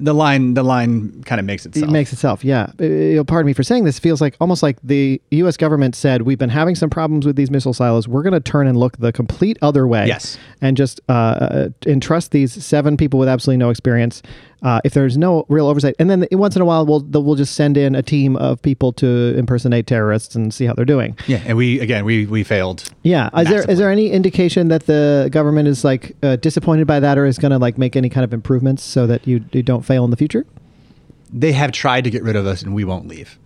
The 0.00 0.14
line 0.14 0.54
the 0.54 0.62
line 0.62 1.22
kind 1.24 1.38
of 1.38 1.44
makes 1.46 1.66
itself. 1.66 1.88
It 1.88 1.92
makes 1.92 2.12
itself, 2.12 2.44
yeah. 2.44 2.72
Uh, 2.80 2.84
you 2.84 3.16
know, 3.16 3.24
pardon 3.24 3.46
me 3.46 3.52
for 3.52 3.62
saying 3.62 3.84
this. 3.84 3.98
Feels 3.98 4.20
like 4.20 4.36
almost 4.40 4.62
like 4.62 4.78
the 4.82 5.20
U.S. 5.30 5.56
government 5.56 5.94
said 5.94 6.22
we've 6.22 6.38
been 6.38 6.50
having 6.50 6.74
some 6.74 6.90
problems 6.90 7.26
with 7.26 7.36
these 7.36 7.50
missile 7.50 7.72
silos. 7.72 8.08
We're 8.08 8.22
going 8.22 8.32
to 8.34 8.40
turn 8.40 8.66
and 8.66 8.76
look 8.76 8.96
the 8.98 9.12
complete 9.12 9.58
other 9.62 9.86
way. 9.86 10.06
Yes. 10.06 10.38
and 10.60 10.76
just 10.76 11.00
uh, 11.08 11.12
uh, 11.12 11.68
entrust 11.86 12.30
these 12.30 12.52
seven 12.64 12.96
people 12.96 13.18
with 13.18 13.28
absolutely 13.28 13.58
no 13.58 13.70
experience. 13.70 14.22
Uh, 14.64 14.80
if 14.82 14.94
there's 14.94 15.16
no 15.16 15.44
real 15.48 15.66
oversight, 15.66 15.94
and 15.98 16.08
then 16.10 16.26
once 16.32 16.56
in 16.56 16.62
a 16.62 16.64
while 16.64 16.86
we'll 16.86 17.00
we'll 17.00 17.34
just 17.34 17.54
send 17.54 17.76
in 17.76 17.94
a 17.94 18.02
team 18.02 18.34
of 18.36 18.60
people 18.62 18.92
to 18.94 19.34
impersonate 19.36 19.86
terrorists 19.86 20.34
and 20.34 20.52
see 20.54 20.64
how 20.64 20.72
they're 20.72 20.86
doing. 20.86 21.16
yeah, 21.26 21.42
and 21.44 21.56
we 21.56 21.78
again 21.80 22.04
we 22.04 22.24
we 22.24 22.42
failed. 22.42 22.90
Yeah. 23.02 23.28
Is 23.38 23.48
there 23.48 23.70
is 23.70 23.78
there 23.78 23.90
any 23.90 24.10
indication 24.10 24.68
that 24.68 24.86
the 24.86 25.28
government 25.30 25.68
is 25.68 25.84
like 25.84 26.16
uh, 26.22 26.36
disappointed 26.36 26.86
by 26.86 26.98
that, 26.98 27.18
or 27.18 27.26
is 27.26 27.38
going 27.38 27.52
to 27.52 27.58
like 27.58 27.76
make 27.76 27.94
any 27.94 28.08
kind 28.08 28.24
of 28.24 28.32
improvements 28.32 28.82
so 28.82 29.06
that 29.06 29.26
you, 29.28 29.44
you 29.52 29.62
don't 29.62 29.82
fail 29.84 30.04
in 30.04 30.10
the 30.10 30.16
future? 30.16 30.46
They 31.30 31.52
have 31.52 31.72
tried 31.72 32.04
to 32.04 32.10
get 32.10 32.22
rid 32.22 32.34
of 32.36 32.46
us, 32.46 32.62
and 32.62 32.74
we 32.74 32.84
won't 32.84 33.06
leave. 33.06 33.38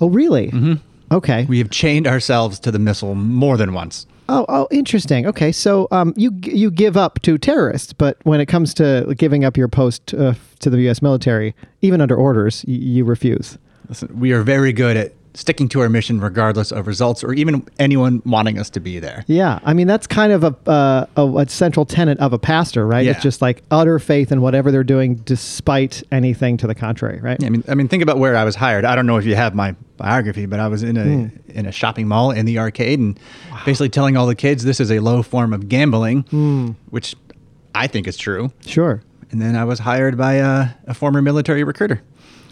Oh, 0.00 0.08
really? 0.08 0.52
Mm-hmm. 0.52 0.74
Okay. 1.14 1.46
We 1.46 1.58
have 1.58 1.70
chained 1.70 2.06
ourselves 2.06 2.58
to 2.60 2.70
the 2.70 2.78
missile 2.78 3.14
more 3.14 3.56
than 3.56 3.72
once. 3.72 4.06
Oh, 4.28 4.46
oh, 4.48 4.66
interesting. 4.70 5.26
Okay, 5.26 5.52
so 5.52 5.86
um, 5.90 6.14
you 6.16 6.32
you 6.44 6.70
give 6.70 6.96
up 6.96 7.20
to 7.22 7.36
terrorists, 7.36 7.92
but 7.92 8.16
when 8.24 8.40
it 8.40 8.46
comes 8.46 8.72
to 8.74 9.14
giving 9.18 9.44
up 9.44 9.56
your 9.56 9.68
post 9.68 10.14
uh, 10.14 10.34
to 10.60 10.70
the 10.70 10.80
U.S. 10.82 11.02
military, 11.02 11.54
even 11.82 12.00
under 12.00 12.16
orders, 12.16 12.64
y- 12.66 12.74
you 12.74 13.04
refuse. 13.04 13.58
Listen, 13.88 14.18
we 14.18 14.32
are 14.32 14.42
very 14.42 14.72
good 14.72 14.96
at 14.96 15.12
sticking 15.36 15.68
to 15.68 15.80
our 15.80 15.88
mission 15.88 16.20
regardless 16.20 16.70
of 16.70 16.86
results 16.86 17.24
or 17.24 17.32
even 17.34 17.66
anyone 17.80 18.22
wanting 18.24 18.56
us 18.58 18.70
to 18.70 18.80
be 18.80 18.98
there. 19.00 19.24
Yeah, 19.26 19.58
I 19.64 19.74
mean 19.74 19.86
that's 19.88 20.06
kind 20.06 20.32
of 20.32 20.44
a 20.44 20.54
uh, 20.70 21.06
a, 21.16 21.26
a 21.38 21.48
central 21.48 21.84
tenet 21.84 22.18
of 22.20 22.32
a 22.32 22.38
pastor, 22.38 22.86
right? 22.86 23.06
It's 23.06 23.22
just 23.22 23.42
like 23.42 23.62
utter 23.70 23.98
faith 23.98 24.30
in 24.30 24.40
whatever 24.40 24.70
they're 24.70 24.84
doing, 24.84 25.16
despite 25.16 26.02
anything 26.12 26.56
to 26.58 26.66
the 26.66 26.74
contrary, 26.74 27.20
right? 27.20 27.42
I 27.42 27.48
mean, 27.50 27.64
I 27.68 27.74
mean, 27.74 27.88
think 27.88 28.02
about 28.02 28.18
where 28.18 28.36
I 28.36 28.44
was 28.44 28.54
hired. 28.54 28.84
I 28.84 28.94
don't 28.94 29.06
know 29.06 29.16
if 29.16 29.24
you 29.26 29.34
have 29.34 29.54
my 29.54 29.74
biography, 29.96 30.46
but 30.46 30.60
I 30.60 30.68
was 30.68 30.82
in 30.82 30.96
a 30.96 31.04
Hmm. 31.04 31.26
in 31.48 31.66
a 31.66 31.72
shopping 31.72 32.06
mall 32.08 32.30
in 32.30 32.46
the 32.46 32.58
arcade 32.58 32.98
and 32.98 33.18
basically 33.64 33.88
telling 33.88 34.16
all 34.16 34.26
the 34.26 34.34
kids 34.34 34.64
this 34.64 34.78
is 34.80 34.90
a 34.90 35.00
low 35.00 35.22
form 35.22 35.52
of 35.52 35.68
gambling, 35.68 36.22
Hmm. 36.30 36.70
which 36.90 37.14
I 37.74 37.86
think 37.88 38.06
is 38.06 38.16
true. 38.16 38.52
Sure. 38.66 39.02
And 39.30 39.42
then 39.42 39.56
I 39.56 39.64
was 39.64 39.80
hired 39.80 40.16
by 40.16 40.34
a, 40.34 40.68
a 40.86 40.94
former 40.94 41.20
military 41.20 41.64
recruiter. 41.64 42.02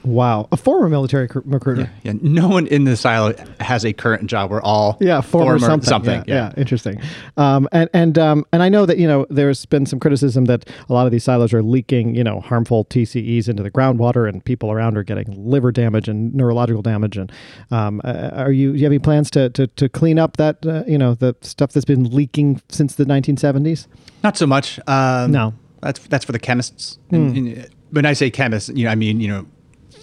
Wow, 0.05 0.49
a 0.51 0.57
former 0.57 0.89
military 0.89 1.29
cr- 1.29 1.41
recruiter. 1.45 1.91
Yeah, 2.03 2.15
no 2.21 2.49
one 2.49 2.67
in 2.67 2.85
the 2.85 2.97
silo 2.97 3.35
has 3.61 3.85
a 3.85 3.93
current 3.93 4.27
job. 4.29 4.51
We're 4.51 4.63
all 4.63 4.97
Yeah, 5.01 5.21
former, 5.21 5.59
something. 5.59 6.05
Yeah, 6.05 6.23
Yeah, 6.27 6.35
yeah, 6.35 6.53
interesting. 6.57 7.01
Um, 7.37 7.69
and 7.73 7.89
and 7.95 8.19
um, 8.19 8.45
and 8.53 8.63
I 8.63 8.69
know 8.69 8.85
that 8.87 8.99
you 8.99 9.07
know 9.07 9.27
there's 9.31 9.65
been 9.67 9.87
some 9.87 10.01
criticism 10.01 10.47
that 10.47 10.69
a 10.89 10.93
lot 10.93 11.07
of 11.07 11.13
these 11.13 11.25
silos 11.25 11.53
are 11.55 11.63
leaking 11.63 12.15
you 12.15 12.25
know 12.25 12.41
harmful 12.41 12.85
TCEs 12.87 13.49
into 13.49 13.63
the 13.63 13.71
groundwater, 13.71 14.29
and 14.29 14.45
people 14.45 14.73
around 14.73 14.97
are 14.97 15.05
getting 15.05 15.27
liver 15.49 15.71
damage 15.71 16.09
and 16.09 16.35
neurological 16.35 16.83
damage. 16.83 17.17
And 17.17 17.31
um, 17.71 18.01
uh, 18.05 18.31
are 18.33 18.53
you 18.53 18.73
do 18.73 18.79
you 18.79 18.85
have 18.85 18.93
any 18.93 18.99
plans 18.99 19.31
to 19.33 19.51
to, 19.51 19.67
to 19.69 19.89
clean 19.89 20.19
up 20.19 20.37
that 20.39 20.65
uh, 20.67 20.83
you 20.87 20.99
know 20.99 21.15
the 21.15 21.37
stuff 21.43 21.73
that's 21.73 21.85
been 21.85 22.05
leaking 22.11 22.61
since 22.69 22.97
the 22.97 23.05
1970s? 23.05 23.87
Not 24.25 24.37
so 24.37 24.47
much. 24.47 24.79
Um, 24.89 25.31
No. 25.33 25.51
Hmm. 25.51 25.57
that's 25.81 25.99
that's 26.09 26.25
for 26.25 26.33
the 26.33 26.39
chemists. 26.39 26.99
And, 27.11 27.37
and 27.37 27.69
when 27.91 28.07
I 28.07 28.15
say 28.15 28.31
chemists, 28.31 28.69
you 28.71 28.85
know, 28.85 28.91
I 28.91 28.95
mean 28.95 29.21
you 29.21 29.29
know, 29.29 29.47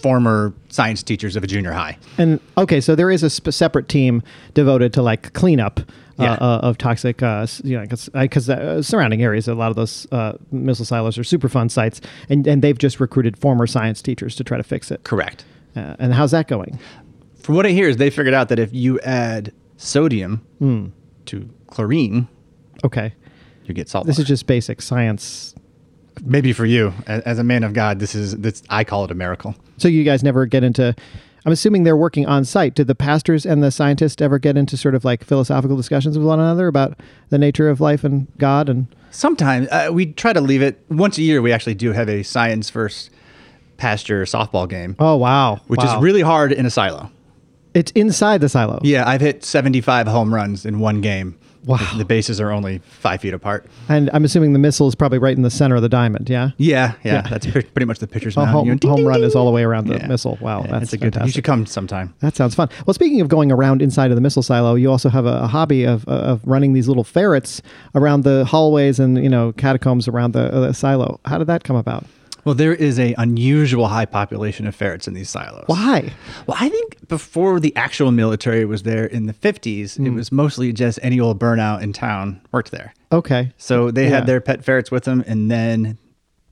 former 0.00 0.52
science 0.68 1.02
teachers 1.02 1.36
of 1.36 1.44
a 1.44 1.46
junior 1.46 1.72
high. 1.72 1.98
And 2.18 2.40
okay, 2.56 2.80
so 2.80 2.94
there 2.94 3.10
is 3.10 3.22
a 3.22 3.30
sp- 3.30 3.50
separate 3.52 3.88
team 3.88 4.22
devoted 4.54 4.92
to 4.94 5.02
like 5.02 5.32
cleanup. 5.32 5.80
Yeah. 6.18 6.32
Uh, 6.32 6.36
uh, 6.36 6.60
of 6.64 6.76
toxic, 6.76 7.22
uh, 7.22 7.46
you 7.64 7.78
know, 7.78 7.86
because 8.12 8.50
uh, 8.50 8.82
surrounding 8.82 9.22
areas, 9.22 9.48
a 9.48 9.54
lot 9.54 9.70
of 9.70 9.76
those 9.76 10.06
uh, 10.12 10.34
missile 10.52 10.84
silos 10.84 11.16
are 11.16 11.22
Superfund 11.22 11.70
sites, 11.70 12.02
and, 12.28 12.46
and 12.46 12.60
they've 12.60 12.76
just 12.76 13.00
recruited 13.00 13.38
former 13.38 13.66
science 13.66 14.02
teachers 14.02 14.36
to 14.36 14.44
try 14.44 14.58
to 14.58 14.62
fix 14.62 14.90
it. 14.90 15.02
Correct. 15.04 15.46
Uh, 15.74 15.96
and 15.98 16.12
how's 16.12 16.32
that 16.32 16.46
going? 16.46 16.78
From 17.38 17.54
what 17.54 17.64
I 17.64 17.70
hear, 17.70 17.88
is 17.88 17.96
they 17.96 18.10
figured 18.10 18.34
out 18.34 18.50
that 18.50 18.58
if 18.58 18.70
you 18.74 19.00
add 19.00 19.50
sodium 19.78 20.92
to 21.24 21.48
chlorine, 21.68 22.28
Okay. 22.84 23.14
you 23.64 23.72
get 23.72 23.88
salt. 23.88 24.06
This 24.06 24.16
water. 24.16 24.22
is 24.24 24.28
just 24.28 24.46
basic 24.46 24.82
science. 24.82 25.54
Maybe 26.24 26.52
for 26.52 26.64
you 26.66 26.92
as, 27.06 27.22
as 27.22 27.38
a 27.38 27.44
man 27.44 27.64
of 27.64 27.72
God. 27.72 27.98
This 27.98 28.14
is 28.14 28.36
this. 28.38 28.62
I 28.70 28.84
call 28.84 29.04
it 29.04 29.10
a 29.10 29.14
miracle. 29.14 29.54
So 29.78 29.88
you 29.88 30.04
guys 30.04 30.22
never 30.22 30.46
get 30.46 30.64
into. 30.64 30.94
I'm 31.46 31.52
assuming 31.52 31.84
they're 31.84 31.96
working 31.96 32.26
on 32.26 32.44
site. 32.44 32.74
Did 32.74 32.86
the 32.86 32.94
pastors 32.94 33.46
and 33.46 33.62
the 33.62 33.70
scientists 33.70 34.20
ever 34.20 34.38
get 34.38 34.58
into 34.58 34.76
sort 34.76 34.94
of 34.94 35.04
like 35.06 35.24
philosophical 35.24 35.76
discussions 35.76 36.18
with 36.18 36.26
one 36.26 36.38
another 36.38 36.66
about 36.66 36.98
the 37.30 37.38
nature 37.38 37.68
of 37.70 37.80
life 37.80 38.04
and 38.04 38.26
God? 38.36 38.68
And 38.68 38.86
Sometimes 39.10 39.66
uh, 39.70 39.88
we 39.90 40.06
try 40.12 40.34
to 40.34 40.40
leave 40.42 40.60
it 40.60 40.78
once 40.90 41.16
a 41.16 41.22
year. 41.22 41.40
We 41.40 41.50
actually 41.52 41.74
do 41.76 41.92
have 41.92 42.10
a 42.10 42.22
science 42.22 42.68
first 42.68 43.10
pasture 43.78 44.24
softball 44.24 44.68
game, 44.68 44.94
oh 44.98 45.16
wow, 45.16 45.60
which 45.66 45.78
Wow. 45.78 45.96
is 45.96 46.02
really 46.02 46.20
hard 46.20 46.52
in 46.52 46.66
a 46.66 46.70
silo. 46.70 47.10
it's 47.72 47.90
inside 47.92 48.42
the 48.42 48.48
silo. 48.50 48.78
Yeah, 48.82 49.08
I've 49.08 49.22
hit 49.22 49.42
75 49.42 50.06
home 50.08 50.34
runs 50.34 50.66
in 50.66 50.80
one 50.80 51.00
game. 51.00 51.38
Wow. 51.66 51.76
The, 51.92 51.98
the 51.98 52.04
bases 52.04 52.40
are 52.40 52.50
only 52.50 52.78
five 52.78 53.20
feet 53.20 53.34
apart. 53.34 53.66
And 53.88 54.08
I'm 54.14 54.24
assuming 54.24 54.52
the 54.54 54.58
missile 54.58 54.88
is 54.88 54.94
probably 54.94 55.18
right 55.18 55.36
in 55.36 55.42
the 55.42 55.50
center 55.50 55.76
of 55.76 55.82
the 55.82 55.88
diamond. 55.88 56.30
Yeah. 56.30 56.50
Yeah, 56.56 56.94
yeah, 57.04 57.14
Yeah. 57.16 57.20
that's 57.28 57.46
pre- 57.46 57.62
pretty 57.62 57.84
much 57.84 57.98
the 57.98 58.06
pitcher's 58.06 58.34
mound. 58.36 58.50
home, 58.50 58.66
You 58.66 58.72
know, 58.72 58.78
ding, 58.78 58.88
home 58.90 58.96
ding, 58.98 59.06
run 59.06 59.18
ding. 59.20 59.26
is 59.28 59.34
all 59.36 59.44
the 59.44 59.50
way 59.52 59.62
around 59.62 59.86
the 59.88 59.96
Yeah. 59.96 60.06
missile. 60.06 60.38
Wow, 60.40 60.62
Yeah, 60.64 60.78
that's 60.78 60.92
a 60.92 60.96
good. 60.96 61.12
fantastic. 61.12 61.26
You 61.26 61.32
should 61.32 61.44
come 61.44 61.66
sometime. 61.66 62.14
That 62.20 62.34
sounds 62.36 62.54
fun. 62.54 62.68
Well, 62.86 62.94
speaking 62.94 63.20
of 63.20 63.28
going 63.28 63.52
around 63.52 63.82
inside 63.82 64.10
of 64.10 64.14
the 64.16 64.20
missile 64.22 64.42
silo, 64.42 64.74
you 64.74 64.90
also 64.90 65.10
have 65.10 65.26
a, 65.26 65.40
a 65.42 65.46
hobby 65.46 65.84
of, 65.84 66.06
of 66.08 66.40
running 66.46 66.72
these 66.72 66.88
little 66.88 67.04
ferrets 67.04 67.60
around 67.94 68.24
the 68.24 68.44
hallways 68.46 68.98
and 68.98 69.22
you 69.22 69.28
know 69.28 69.52
catacombs 69.52 70.08
around 70.08 70.32
the, 70.32 70.52
uh, 70.54 70.60
the 70.60 70.72
silo. 70.72 71.20
How 71.26 71.36
did 71.38 71.46
that 71.48 71.64
come 71.64 71.76
about? 71.76 72.04
Well, 72.44 72.54
there 72.54 72.74
is 72.74 72.98
a 72.98 73.14
unusual 73.18 73.88
high 73.88 74.06
population 74.06 74.66
of 74.66 74.74
ferrets 74.74 75.06
in 75.06 75.14
these 75.14 75.28
silos. 75.28 75.64
Why? 75.66 76.12
Well, 76.46 76.56
I 76.60 76.68
think 76.68 77.06
before 77.08 77.60
the 77.60 77.74
actual 77.76 78.10
military 78.12 78.64
was 78.64 78.82
there 78.84 79.04
in 79.04 79.26
the 79.26 79.32
50s, 79.34 79.96
Hmm. 79.96 80.06
it 80.06 80.10
was 80.10 80.32
mostly 80.32 80.72
just 80.72 80.98
any 81.02 81.20
old 81.20 81.38
burnout 81.38 81.82
in 81.82 81.92
town 81.92 82.40
worked 82.52 82.70
there. 82.70 82.94
Okay. 83.12 83.52
So 83.58 83.90
they 83.90 84.04
Yeah. 84.04 84.16
had 84.16 84.26
their 84.26 84.40
pet 84.40 84.64
ferrets 84.64 84.90
with 84.90 85.04
them, 85.04 85.22
and 85.26 85.50
then 85.50 85.98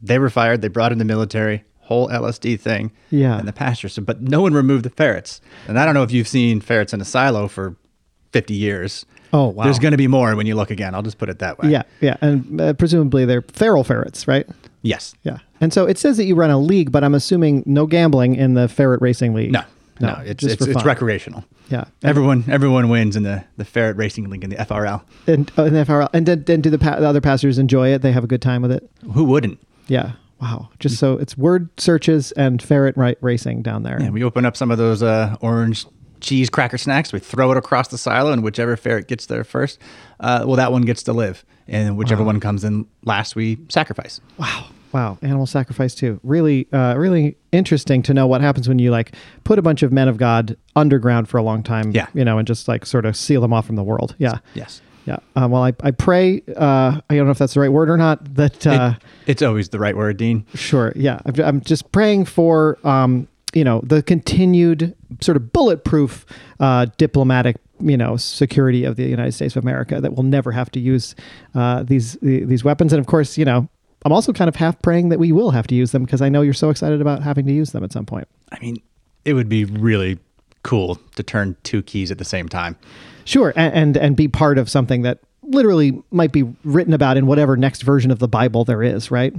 they 0.02 0.18
were 0.18 0.30
fired. 0.30 0.60
They 0.62 0.68
brought 0.68 0.92
in 0.92 0.98
the 0.98 1.04
military, 1.04 1.64
whole 1.82 2.08
LSD 2.10 2.56
thing, 2.56 2.90
Yeah. 3.10 3.38
and 3.38 3.48
the 3.48 3.52
pasture. 3.52 3.88
So, 3.88 4.02
but 4.02 4.20
no 4.22 4.40
one 4.42 4.52
removed 4.52 4.84
the 4.84 4.90
ferrets. 4.90 5.40
And 5.66 5.78
I 5.78 5.84
don't 5.84 5.94
know 5.94 6.02
if 6.02 6.12
you've 6.12 6.28
seen 6.28 6.60
ferrets 6.60 6.92
in 6.92 7.00
a 7.00 7.04
silo 7.04 7.48
for 7.48 7.76
50 8.32 8.54
years. 8.54 9.06
Oh, 9.32 9.48
wow. 9.48 9.64
There's 9.64 9.78
going 9.78 9.92
to 9.92 9.96
be 9.98 10.06
more 10.06 10.34
when 10.36 10.46
you 10.46 10.54
look 10.54 10.70
again. 10.70 10.94
I'll 10.94 11.02
just 11.02 11.18
put 11.18 11.28
it 11.30 11.38
that 11.40 11.58
way. 11.58 11.70
Yeah, 11.70 11.82
yeah, 12.00 12.16
and 12.20 12.60
uh, 12.60 12.72
presumably 12.74 13.24
they're 13.24 13.42
feral 13.42 13.84
ferrets, 13.84 14.26
right? 14.28 14.46
Yes. 14.82 15.14
Yeah. 15.24 15.38
And 15.60 15.72
so 15.72 15.86
it 15.86 15.98
says 15.98 16.16
that 16.18 16.24
you 16.24 16.34
run 16.34 16.50
a 16.50 16.58
league, 16.58 16.92
but 16.92 17.02
I'm 17.04 17.14
assuming 17.14 17.62
no 17.66 17.86
gambling 17.86 18.36
in 18.36 18.54
the 18.54 18.68
ferret 18.68 19.00
racing 19.02 19.34
league. 19.34 19.52
No. 19.52 19.62
No, 20.00 20.20
it's 20.24 20.40
just 20.42 20.60
it's, 20.60 20.66
it's 20.68 20.84
recreational. 20.84 21.44
Yeah. 21.70 21.86
Everyone 22.04 22.44
everyone 22.48 22.88
wins 22.88 23.16
in 23.16 23.24
the, 23.24 23.44
the 23.56 23.64
ferret 23.64 23.96
racing 23.96 24.30
league 24.30 24.44
in 24.44 24.50
the 24.50 24.56
FRL. 24.56 25.02
And, 25.26 25.50
uh, 25.58 25.64
and, 25.64 25.74
FRL, 25.74 26.08
and, 26.12 26.24
then- 26.24 26.44
then 26.44 26.60
do 26.60 26.70
the, 26.70 26.78
pa- 26.78 27.00
the 27.00 27.06
other 27.08 27.20
pastors 27.20 27.58
enjoy 27.58 27.88
it? 27.92 28.02
They 28.02 28.12
have 28.12 28.22
a 28.22 28.28
good 28.28 28.40
time 28.40 28.62
with 28.62 28.70
it? 28.70 28.88
Who 29.12 29.24
wouldn't? 29.24 29.58
Yeah. 29.88 30.12
Wow. 30.40 30.68
Just 30.78 30.98
so 30.98 31.14
it's 31.14 31.36
word 31.36 31.68
searches 31.80 32.30
and 32.32 32.62
ferret 32.62 32.96
ra- 32.96 33.14
racing 33.20 33.62
down 33.62 33.82
there. 33.82 34.00
Yeah, 34.00 34.10
we 34.10 34.22
open 34.22 34.44
up 34.46 34.56
some 34.56 34.70
of 34.70 34.78
those 34.78 35.02
uh, 35.02 35.34
orange 35.40 35.84
cheese 36.20 36.48
cracker 36.48 36.78
snacks. 36.78 37.12
We 37.12 37.18
throw 37.18 37.50
it 37.50 37.56
across 37.56 37.88
the 37.88 37.98
silo, 37.98 38.30
and 38.32 38.44
whichever 38.44 38.76
ferret 38.76 39.08
gets 39.08 39.26
there 39.26 39.42
first, 39.42 39.80
uh, 40.20 40.44
well, 40.46 40.54
that 40.56 40.70
one 40.70 40.82
gets 40.82 41.02
to 41.04 41.12
live. 41.12 41.44
And 41.68 41.96
whichever 41.96 42.24
one 42.24 42.40
comes 42.40 42.64
in 42.64 42.86
last, 43.04 43.36
we 43.36 43.58
sacrifice. 43.68 44.20
Wow. 44.38 44.66
Wow. 44.92 45.18
Animal 45.20 45.44
sacrifice 45.46 45.94
too. 45.94 46.18
Really, 46.22 46.66
uh, 46.72 46.94
really 46.96 47.36
interesting 47.52 48.02
to 48.04 48.14
know 48.14 48.26
what 48.26 48.40
happens 48.40 48.68
when 48.68 48.78
you 48.78 48.90
like 48.90 49.14
put 49.44 49.58
a 49.58 49.62
bunch 49.62 49.82
of 49.82 49.92
men 49.92 50.08
of 50.08 50.16
God 50.16 50.56
underground 50.76 51.28
for 51.28 51.36
a 51.36 51.42
long 51.42 51.62
time. 51.62 51.90
Yeah. 51.92 52.06
You 52.14 52.24
know, 52.24 52.38
and 52.38 52.46
just 52.48 52.68
like 52.68 52.86
sort 52.86 53.04
of 53.04 53.14
seal 53.16 53.42
them 53.42 53.52
off 53.52 53.66
from 53.66 53.76
the 53.76 53.82
world. 53.82 54.14
Yeah. 54.18 54.38
Yes. 54.54 54.80
Yeah. 55.04 55.18
Um, 55.36 55.50
well, 55.50 55.62
I, 55.64 55.72
I 55.82 55.90
pray, 55.90 56.42
uh, 56.56 57.00
I 57.08 57.16
don't 57.16 57.26
know 57.26 57.30
if 57.32 57.38
that's 57.38 57.54
the 57.54 57.60
right 57.60 57.72
word 57.72 57.88
or 57.90 57.96
not, 57.96 58.34
that, 58.36 58.66
uh, 58.66 58.94
It- 58.96 59.02
it's 59.32 59.42
always 59.42 59.68
the 59.70 59.78
right 59.78 59.96
word, 59.96 60.16
Dean. 60.16 60.46
Sure. 60.54 60.92
Yeah. 60.96 61.20
I'm, 61.26 61.34
I'm 61.44 61.60
just 61.60 61.92
praying 61.92 62.24
for, 62.26 62.78
um, 62.84 63.28
you 63.54 63.64
know, 63.64 63.80
the 63.82 64.02
continued 64.02 64.94
sort 65.20 65.36
of 65.36 65.52
bulletproof 65.52 66.26
uh, 66.60 66.86
diplomatic, 66.96 67.56
you 67.80 67.96
know, 67.96 68.16
security 68.16 68.84
of 68.84 68.96
the 68.96 69.04
United 69.04 69.32
States 69.32 69.56
of 69.56 69.64
America 69.64 70.00
that 70.00 70.12
we'll 70.14 70.24
never 70.24 70.52
have 70.52 70.70
to 70.72 70.80
use 70.80 71.14
uh, 71.54 71.82
these 71.82 72.14
these 72.22 72.64
weapons. 72.64 72.92
And 72.92 73.00
of 73.00 73.06
course, 73.06 73.38
you 73.38 73.44
know, 73.44 73.68
I'm 74.04 74.12
also 74.12 74.32
kind 74.32 74.48
of 74.48 74.56
half 74.56 74.80
praying 74.82 75.08
that 75.10 75.18
we 75.18 75.32
will 75.32 75.50
have 75.50 75.66
to 75.68 75.74
use 75.74 75.92
them 75.92 76.04
because 76.04 76.22
I 76.22 76.28
know 76.28 76.42
you're 76.42 76.54
so 76.54 76.70
excited 76.70 77.00
about 77.00 77.22
having 77.22 77.46
to 77.46 77.52
use 77.52 77.72
them 77.72 77.84
at 77.84 77.92
some 77.92 78.06
point. 78.06 78.28
I 78.52 78.58
mean, 78.60 78.80
it 79.24 79.34
would 79.34 79.48
be 79.48 79.64
really 79.64 80.18
cool 80.62 80.96
to 81.16 81.22
turn 81.22 81.56
two 81.62 81.82
keys 81.82 82.10
at 82.10 82.18
the 82.18 82.24
same 82.24 82.48
time. 82.48 82.76
Sure, 83.24 83.52
and, 83.56 83.74
and 83.74 83.96
and 83.96 84.16
be 84.16 84.28
part 84.28 84.58
of 84.58 84.70
something 84.70 85.02
that 85.02 85.20
literally 85.42 86.02
might 86.10 86.32
be 86.32 86.44
written 86.64 86.92
about 86.92 87.16
in 87.16 87.26
whatever 87.26 87.56
next 87.56 87.82
version 87.82 88.10
of 88.10 88.18
the 88.18 88.28
Bible 88.28 88.64
there 88.64 88.82
is, 88.82 89.10
right? 89.10 89.34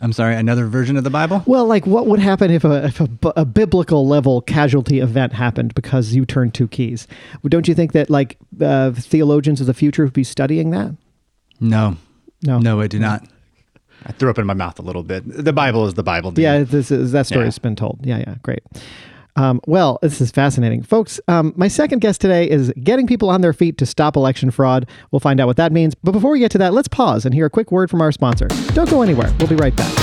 I'm 0.00 0.12
sorry, 0.12 0.36
another 0.36 0.66
version 0.66 0.96
of 0.96 1.04
the 1.04 1.10
Bible? 1.10 1.42
Well, 1.46 1.66
like 1.66 1.86
what 1.86 2.06
would 2.06 2.20
happen 2.20 2.50
if 2.50 2.64
a, 2.64 2.86
if 2.86 3.00
a, 3.00 3.08
a 3.36 3.44
biblical 3.44 4.06
level 4.06 4.40
casualty 4.42 5.00
event 5.00 5.32
happened 5.32 5.74
because 5.74 6.14
you 6.14 6.24
turned 6.24 6.54
two 6.54 6.68
keys? 6.68 7.06
Don't 7.46 7.66
you 7.66 7.74
think 7.74 7.92
that 7.92 8.08
like 8.10 8.36
uh, 8.60 8.92
theologians 8.92 9.60
of 9.60 9.66
the 9.66 9.74
future 9.74 10.04
would 10.04 10.12
be 10.12 10.24
studying 10.24 10.70
that? 10.70 10.94
No. 11.60 11.96
No. 12.42 12.58
No, 12.58 12.80
I 12.80 12.86
do 12.86 12.98
not. 12.98 13.26
I 14.06 14.12
threw 14.12 14.30
up 14.30 14.38
in 14.38 14.46
my 14.46 14.54
mouth 14.54 14.78
a 14.78 14.82
little 14.82 15.02
bit. 15.02 15.24
The 15.26 15.52
Bible 15.52 15.86
is 15.86 15.94
the 15.94 16.04
Bible. 16.04 16.30
Dean. 16.30 16.44
Yeah, 16.44 16.62
this 16.62 16.90
is, 16.90 17.12
that 17.12 17.26
story 17.26 17.46
yeah. 17.46 17.52
been 17.60 17.76
told. 17.76 17.98
Yeah, 18.04 18.18
yeah, 18.18 18.36
great. 18.42 18.62
Um, 19.38 19.60
well, 19.68 20.00
this 20.02 20.20
is 20.20 20.32
fascinating. 20.32 20.82
Folks, 20.82 21.20
um, 21.28 21.52
my 21.54 21.68
second 21.68 22.00
guest 22.00 22.20
today 22.20 22.50
is 22.50 22.72
getting 22.82 23.06
people 23.06 23.30
on 23.30 23.40
their 23.40 23.52
feet 23.52 23.78
to 23.78 23.86
stop 23.86 24.16
election 24.16 24.50
fraud. 24.50 24.88
We'll 25.12 25.20
find 25.20 25.38
out 25.38 25.46
what 25.46 25.56
that 25.58 25.70
means. 25.70 25.94
But 25.94 26.10
before 26.10 26.32
we 26.32 26.40
get 26.40 26.50
to 26.52 26.58
that, 26.58 26.72
let's 26.72 26.88
pause 26.88 27.24
and 27.24 27.32
hear 27.32 27.46
a 27.46 27.50
quick 27.50 27.70
word 27.70 27.88
from 27.88 28.02
our 28.02 28.10
sponsor. 28.10 28.48
Don't 28.74 28.90
go 28.90 29.00
anywhere. 29.00 29.32
We'll 29.38 29.46
be 29.46 29.54
right 29.54 29.74
back. 29.76 29.96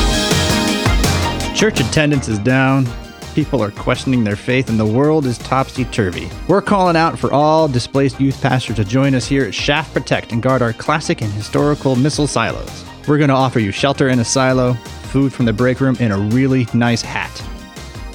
Church 1.54 1.82
attendance 1.82 2.30
is 2.30 2.40
down. 2.40 2.88
People 3.34 3.62
are 3.62 3.72
questioning 3.72 4.24
their 4.24 4.38
faith, 4.38 4.70
and 4.70 4.80
the 4.80 4.86
world 4.86 5.26
is 5.26 5.38
topsy 5.40 5.84
turvy. 5.84 6.30
We're 6.48 6.62
calling 6.62 6.96
out 6.96 7.20
for 7.20 7.34
all 7.34 7.68
displaced 7.68 8.22
youth 8.22 8.42
pastors 8.42 8.78
to 8.78 8.86
join 8.86 9.14
us 9.16 9.28
here 9.28 9.44
at 9.44 9.54
Shaft 9.54 9.94
Protect 9.94 10.32
and 10.32 10.42
guard 10.42 10.62
our 10.62 10.72
classic 10.72 11.22
and 11.22 11.32
historical 11.34 11.98
missile 11.98 12.28
silos. 12.28 12.86
We're 13.06 13.18
going 13.18 13.28
to 13.28 13.36
offer 13.36 13.60
you 13.60 13.72
shelter 13.72 14.08
in 14.08 14.20
a 14.20 14.26
silo, 14.26 14.76
food 15.12 15.34
from 15.34 15.46
the 15.46 15.52
break 15.52 15.82
room, 15.82 15.98
and 16.00 16.14
a 16.14 16.18
really 16.18 16.68
nice 16.74 17.02
hat. 17.02 17.44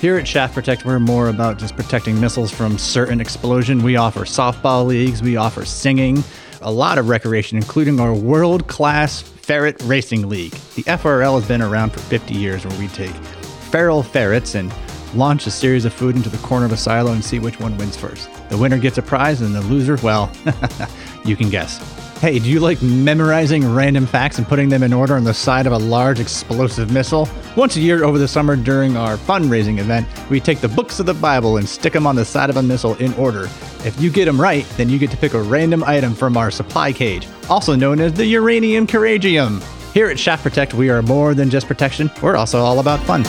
Here 0.01 0.17
at 0.17 0.27
Shaft 0.27 0.55
Protect, 0.55 0.87
we're 0.87 0.99
more 0.99 1.29
about 1.29 1.59
just 1.59 1.77
protecting 1.77 2.19
missiles 2.19 2.51
from 2.51 2.79
certain 2.79 3.21
explosion. 3.21 3.83
We 3.83 3.97
offer 3.97 4.21
softball 4.21 4.87
leagues, 4.87 5.21
we 5.21 5.37
offer 5.37 5.67
singing, 5.67 6.25
a 6.63 6.73
lot 6.73 6.97
of 6.97 7.11
recreation, 7.11 7.59
including 7.59 8.01
our 8.01 8.15
world 8.15 8.67
class 8.67 9.21
ferret 9.21 9.77
racing 9.83 10.27
league. 10.27 10.53
The 10.75 10.85
FRL 10.85 11.35
has 11.39 11.47
been 11.47 11.61
around 11.61 11.91
for 11.91 12.01
50 12.01 12.33
years, 12.33 12.65
where 12.65 12.79
we 12.79 12.89
take 12.89 13.15
feral 13.71 14.03
ferrets 14.03 14.55
and 14.55 14.73
launch 15.15 15.47
a 15.47 15.51
series 15.51 15.85
of 15.85 15.93
food 15.93 16.17
into 16.17 16.31
the 16.31 16.39
corner 16.39 16.65
of 16.65 16.73
a 16.73 16.79
silo 16.79 17.13
and 17.13 17.23
see 17.23 17.39
which 17.39 17.61
one 17.61 17.77
wins 17.77 17.99
first. 17.99 18.31
The 18.49 18.57
winner 18.57 18.79
gets 18.79 18.97
a 18.97 19.03
prize, 19.03 19.43
and 19.43 19.55
the 19.55 19.61
loser, 19.61 19.97
well, 20.03 20.33
you 21.27 21.37
can 21.37 21.51
guess. 21.51 22.00
Hey, 22.21 22.39
do 22.39 22.51
you 22.51 22.61
like 22.61 22.83
memorizing 22.83 23.67
random 23.73 24.05
facts 24.05 24.37
and 24.37 24.47
putting 24.47 24.69
them 24.69 24.83
in 24.83 24.93
order 24.93 25.17
on 25.17 25.25
the 25.25 25.33
side 25.33 25.67
of 25.67 25.73
a 25.73 25.79
large 25.79 26.21
explosive 26.21 26.93
missile? 26.93 27.27
Once 27.57 27.77
a 27.77 27.81
year 27.81 28.05
over 28.05 28.19
the 28.19 28.29
summer 28.29 28.57
during 28.57 28.95
our 28.95 29.17
fundraising 29.17 29.79
event, 29.79 30.07
we 30.29 30.39
take 30.39 30.61
the 30.61 30.69
books 30.69 31.01
of 31.01 31.07
the 31.07 31.15
Bible 31.15 31.57
and 31.57 31.67
stick 31.67 31.95
them 31.95 32.07
on 32.07 32.17
the 32.17 32.25
side 32.27 32.51
of 32.51 32.59
a 32.59 32.63
missile 32.63 32.95
in 32.97 33.15
order. 33.15 33.45
If 33.87 33.99
you 33.99 34.11
get 34.11 34.27
them 34.27 34.39
right, 34.39 34.67
then 34.77 34.91
you 34.91 34.99
get 34.99 35.11
to 35.13 35.17
pick 35.17 35.33
a 35.33 35.41
random 35.41 35.83
item 35.85 36.13
from 36.13 36.37
our 36.37 36.51
supply 36.51 36.93
cage, 36.93 37.27
also 37.49 37.75
known 37.75 38.01
as 38.01 38.13
the 38.13 38.27
uranium 38.27 38.87
couragium. 38.87 39.63
Here 39.95 40.11
at 40.11 40.19
Shaft 40.19 40.43
Protect, 40.43 40.75
we 40.75 40.91
are 40.91 41.01
more 41.01 41.33
than 41.33 41.49
just 41.49 41.69
protection, 41.69 42.11
we're 42.23 42.37
also 42.37 42.61
all 42.61 42.81
about 42.81 43.01
fun. 43.05 43.25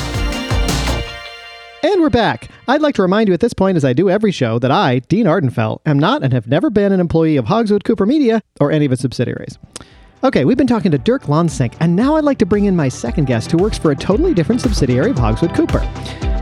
And 1.84 2.00
we're 2.00 2.12
back. 2.12 2.48
I'd 2.68 2.84
like 2.84 2.94
to 2.96 3.02
remind 3.02 3.28
you 3.28 3.34
at 3.34 3.40
this 3.40 3.56
point, 3.56 3.76
as 3.76 3.84
I 3.84 3.94
do 3.94 4.08
every 4.08 4.32
show, 4.32 4.60
that 4.60 4.70
I, 4.70 5.00
Dean 5.00 5.26
Ardenfell, 5.26 5.80
am 5.88 5.98
not 5.98 6.22
and 6.22 6.32
have 6.32 6.46
never 6.46 6.70
been 6.70 6.92
an 6.92 7.00
employee 7.00 7.38
of 7.38 7.46
Hogswood 7.46 7.86
Cooper 7.86 8.06
Media 8.06 8.44
or 8.60 8.72
any 8.72 8.86
of 8.86 8.92
its 8.92 9.02
subsidiaries. 9.02 9.58
Okay, 10.24 10.46
we've 10.46 10.60
been 10.60 10.68
talking 10.68 10.92
to 10.92 11.00
Dirk 11.00 11.24
Lawnsink, 11.24 11.76
and 11.80 11.96
now 11.96 12.18
I'd 12.18 12.24
like 12.24 12.38
to 12.38 12.46
bring 12.46 12.66
in 12.66 12.76
my 12.76 12.88
second 12.88 13.26
guest 13.26 13.50
who 13.50 13.58
works 13.58 13.80
for 13.80 13.90
a 13.90 13.96
totally 13.96 14.36
different 14.36 14.62
subsidiary 14.62 15.10
of 15.10 15.18
Hogswood 15.18 15.56
Cooper. 15.56 15.82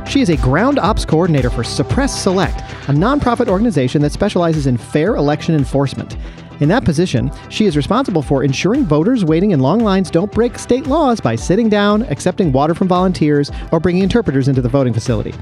She 0.05 0.19
is 0.19 0.29
a 0.29 0.35
ground 0.35 0.77
ops 0.77 1.05
coordinator 1.05 1.49
for 1.49 1.63
Suppress 1.63 2.21
Select, 2.21 2.59
a 2.89 2.91
nonprofit 2.91 3.47
organization 3.47 4.01
that 4.01 4.11
specializes 4.11 4.67
in 4.67 4.75
fair 4.75 5.15
election 5.15 5.55
enforcement. 5.55 6.17
In 6.59 6.67
that 6.69 6.83
position, 6.83 7.31
she 7.49 7.67
is 7.67 7.77
responsible 7.77 8.21
for 8.21 8.43
ensuring 8.43 8.83
voters 8.83 9.23
waiting 9.23 9.51
in 9.51 9.61
long 9.61 9.79
lines 9.79 10.11
don't 10.11 10.31
break 10.31 10.59
state 10.59 10.87
laws 10.87 11.21
by 11.21 11.35
sitting 11.35 11.69
down, 11.69 12.01
accepting 12.03 12.51
water 12.51 12.75
from 12.75 12.89
volunteers, 12.89 13.49
or 13.71 13.79
bringing 13.79 14.03
interpreters 14.03 14.49
into 14.49 14.61
the 14.61 14.67
voting 14.67 14.93
facility. 14.93 15.33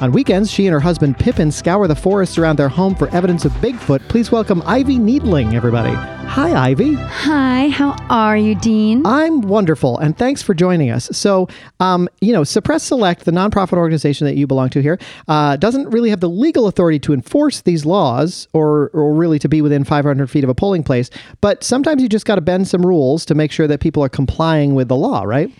On 0.00 0.10
weekends, 0.10 0.50
she 0.50 0.66
and 0.66 0.72
her 0.72 0.80
husband 0.80 1.16
Pippin 1.16 1.52
scour 1.52 1.86
the 1.86 1.94
forests 1.94 2.38
around 2.38 2.58
their 2.58 2.68
home 2.68 2.96
for 2.96 3.08
evidence 3.10 3.44
of 3.44 3.52
Bigfoot. 3.52 4.06
Please 4.08 4.32
welcome 4.32 4.62
Ivy 4.66 4.98
Needling, 4.98 5.54
everybody. 5.54 5.94
Hi, 6.26 6.70
Ivy. 6.70 6.94
Hi, 6.94 7.68
how 7.68 7.94
are 8.10 8.36
you, 8.36 8.56
Dean? 8.56 9.06
I'm 9.06 9.42
wonderful, 9.42 9.98
and 9.98 10.18
thanks 10.18 10.42
for 10.42 10.52
joining 10.52 10.90
us. 10.90 11.08
So, 11.12 11.46
um, 11.78 12.08
you 12.20 12.32
know, 12.32 12.42
Suppress 12.42 12.82
Select, 12.82 13.24
the 13.24 13.30
nonprofit 13.30 13.74
organization 13.74 14.26
that 14.26 14.34
you 14.34 14.48
belong 14.48 14.70
to 14.70 14.82
here, 14.82 14.98
uh, 15.28 15.56
doesn't 15.56 15.90
really 15.90 16.10
have 16.10 16.18
the 16.18 16.28
legal 16.28 16.66
authority 16.66 16.98
to 17.00 17.12
enforce 17.12 17.60
these 17.60 17.86
laws 17.86 18.48
or, 18.52 18.90
or 18.94 19.14
really 19.14 19.38
to 19.38 19.48
be 19.48 19.62
within 19.62 19.84
500 19.84 20.28
feet 20.28 20.42
of 20.42 20.50
a 20.50 20.54
polling 20.64 20.82
place. 20.82 21.10
But 21.42 21.62
sometimes 21.62 22.00
you 22.00 22.08
just 22.08 22.24
got 22.24 22.36
to 22.36 22.40
bend 22.40 22.68
some 22.68 22.86
rules 22.86 23.26
to 23.26 23.34
make 23.34 23.52
sure 23.52 23.66
that 23.66 23.80
people 23.80 24.02
are 24.02 24.08
complying 24.08 24.74
with 24.74 24.88
the 24.88 24.96
law, 24.96 25.22
right? 25.24 25.52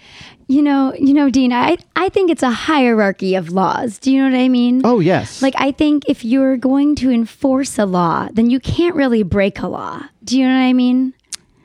You 0.46 0.62
know, 0.62 0.94
you 0.94 1.12
know, 1.12 1.28
Dean, 1.28 1.52
I 1.52 1.76
I 1.94 2.08
think 2.08 2.30
it's 2.30 2.42
a 2.42 2.50
hierarchy 2.50 3.34
of 3.34 3.50
laws. 3.50 3.99
Do 3.99 4.11
you 4.11 4.23
know 4.23 4.30
what 4.30 4.42
I 4.42 4.49
mean? 4.49 4.80
Oh, 4.82 5.00
yes. 5.00 5.42
Like 5.42 5.54
I 5.58 5.73
think 5.73 6.04
if 6.08 6.25
you're 6.25 6.56
going 6.56 6.96
to 6.96 7.11
enforce 7.11 7.78
a 7.78 7.84
law, 7.84 8.28
then 8.32 8.49
you 8.49 8.61
can't 8.61 8.96
really 8.96 9.23
break 9.23 9.61
a 9.61 9.68
law. 9.68 10.00
Do 10.23 10.38
you 10.38 10.49
know 10.49 10.54
what 10.54 10.64
I 10.64 10.73
mean? 10.73 11.12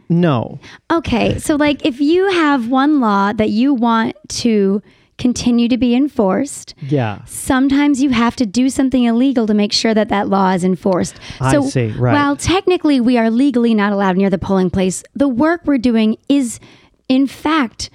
no. 0.09 0.59
Okay, 0.91 1.37
so 1.39 1.55
like 1.55 1.85
if 1.85 2.01
you 2.01 2.29
have 2.31 2.67
one 2.67 2.99
law 2.99 3.31
that 3.31 3.51
you 3.51 3.73
want 3.73 4.15
to 4.41 4.81
continue 5.19 5.67
to 5.67 5.77
be 5.77 5.93
enforced, 5.93 6.73
Yeah. 6.87 7.19
sometimes 7.25 8.01
you 8.01 8.09
have 8.09 8.35
to 8.37 8.45
do 8.47 8.69
something 8.69 9.03
illegal 9.03 9.45
to 9.45 9.53
make 9.53 9.71
sure 9.71 9.93
that 9.93 10.09
that 10.09 10.29
law 10.29 10.51
is 10.53 10.63
enforced. 10.63 11.19
I 11.39 11.51
so 11.51 11.61
see, 11.69 11.87
right. 11.91 12.13
while 12.13 12.35
technically 12.35 12.99
we 12.99 13.17
are 13.19 13.29
legally 13.29 13.75
not 13.75 13.91
allowed 13.93 14.17
near 14.17 14.31
the 14.31 14.39
polling 14.39 14.71
place, 14.71 15.03
the 15.13 15.27
work 15.27 15.61
we're 15.65 15.77
doing 15.77 16.17
is 16.27 16.59
in 17.07 17.27
fact 17.27 17.91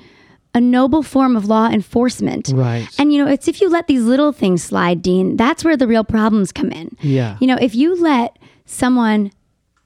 a 0.55 0.61
noble 0.61 1.03
form 1.03 1.35
of 1.35 1.47
law 1.47 1.69
enforcement. 1.69 2.53
Right. 2.55 2.87
And 2.99 3.13
you 3.13 3.25
know, 3.25 3.31
it's 3.31 3.49
if 3.49 3.61
you 3.61 3.69
let 3.69 3.89
these 3.89 4.05
little 4.05 4.31
things 4.31 4.63
slide, 4.63 5.03
Dean, 5.03 5.37
that's 5.37 5.65
where 5.65 5.77
the 5.77 5.89
real 5.89 6.05
problems 6.05 6.53
come 6.53 6.71
in. 6.71 6.97
Yeah. 7.01 7.37
You 7.41 7.49
know, 7.49 7.59
if 7.61 7.75
you 7.75 8.01
let 8.01 8.39
someone 8.65 9.33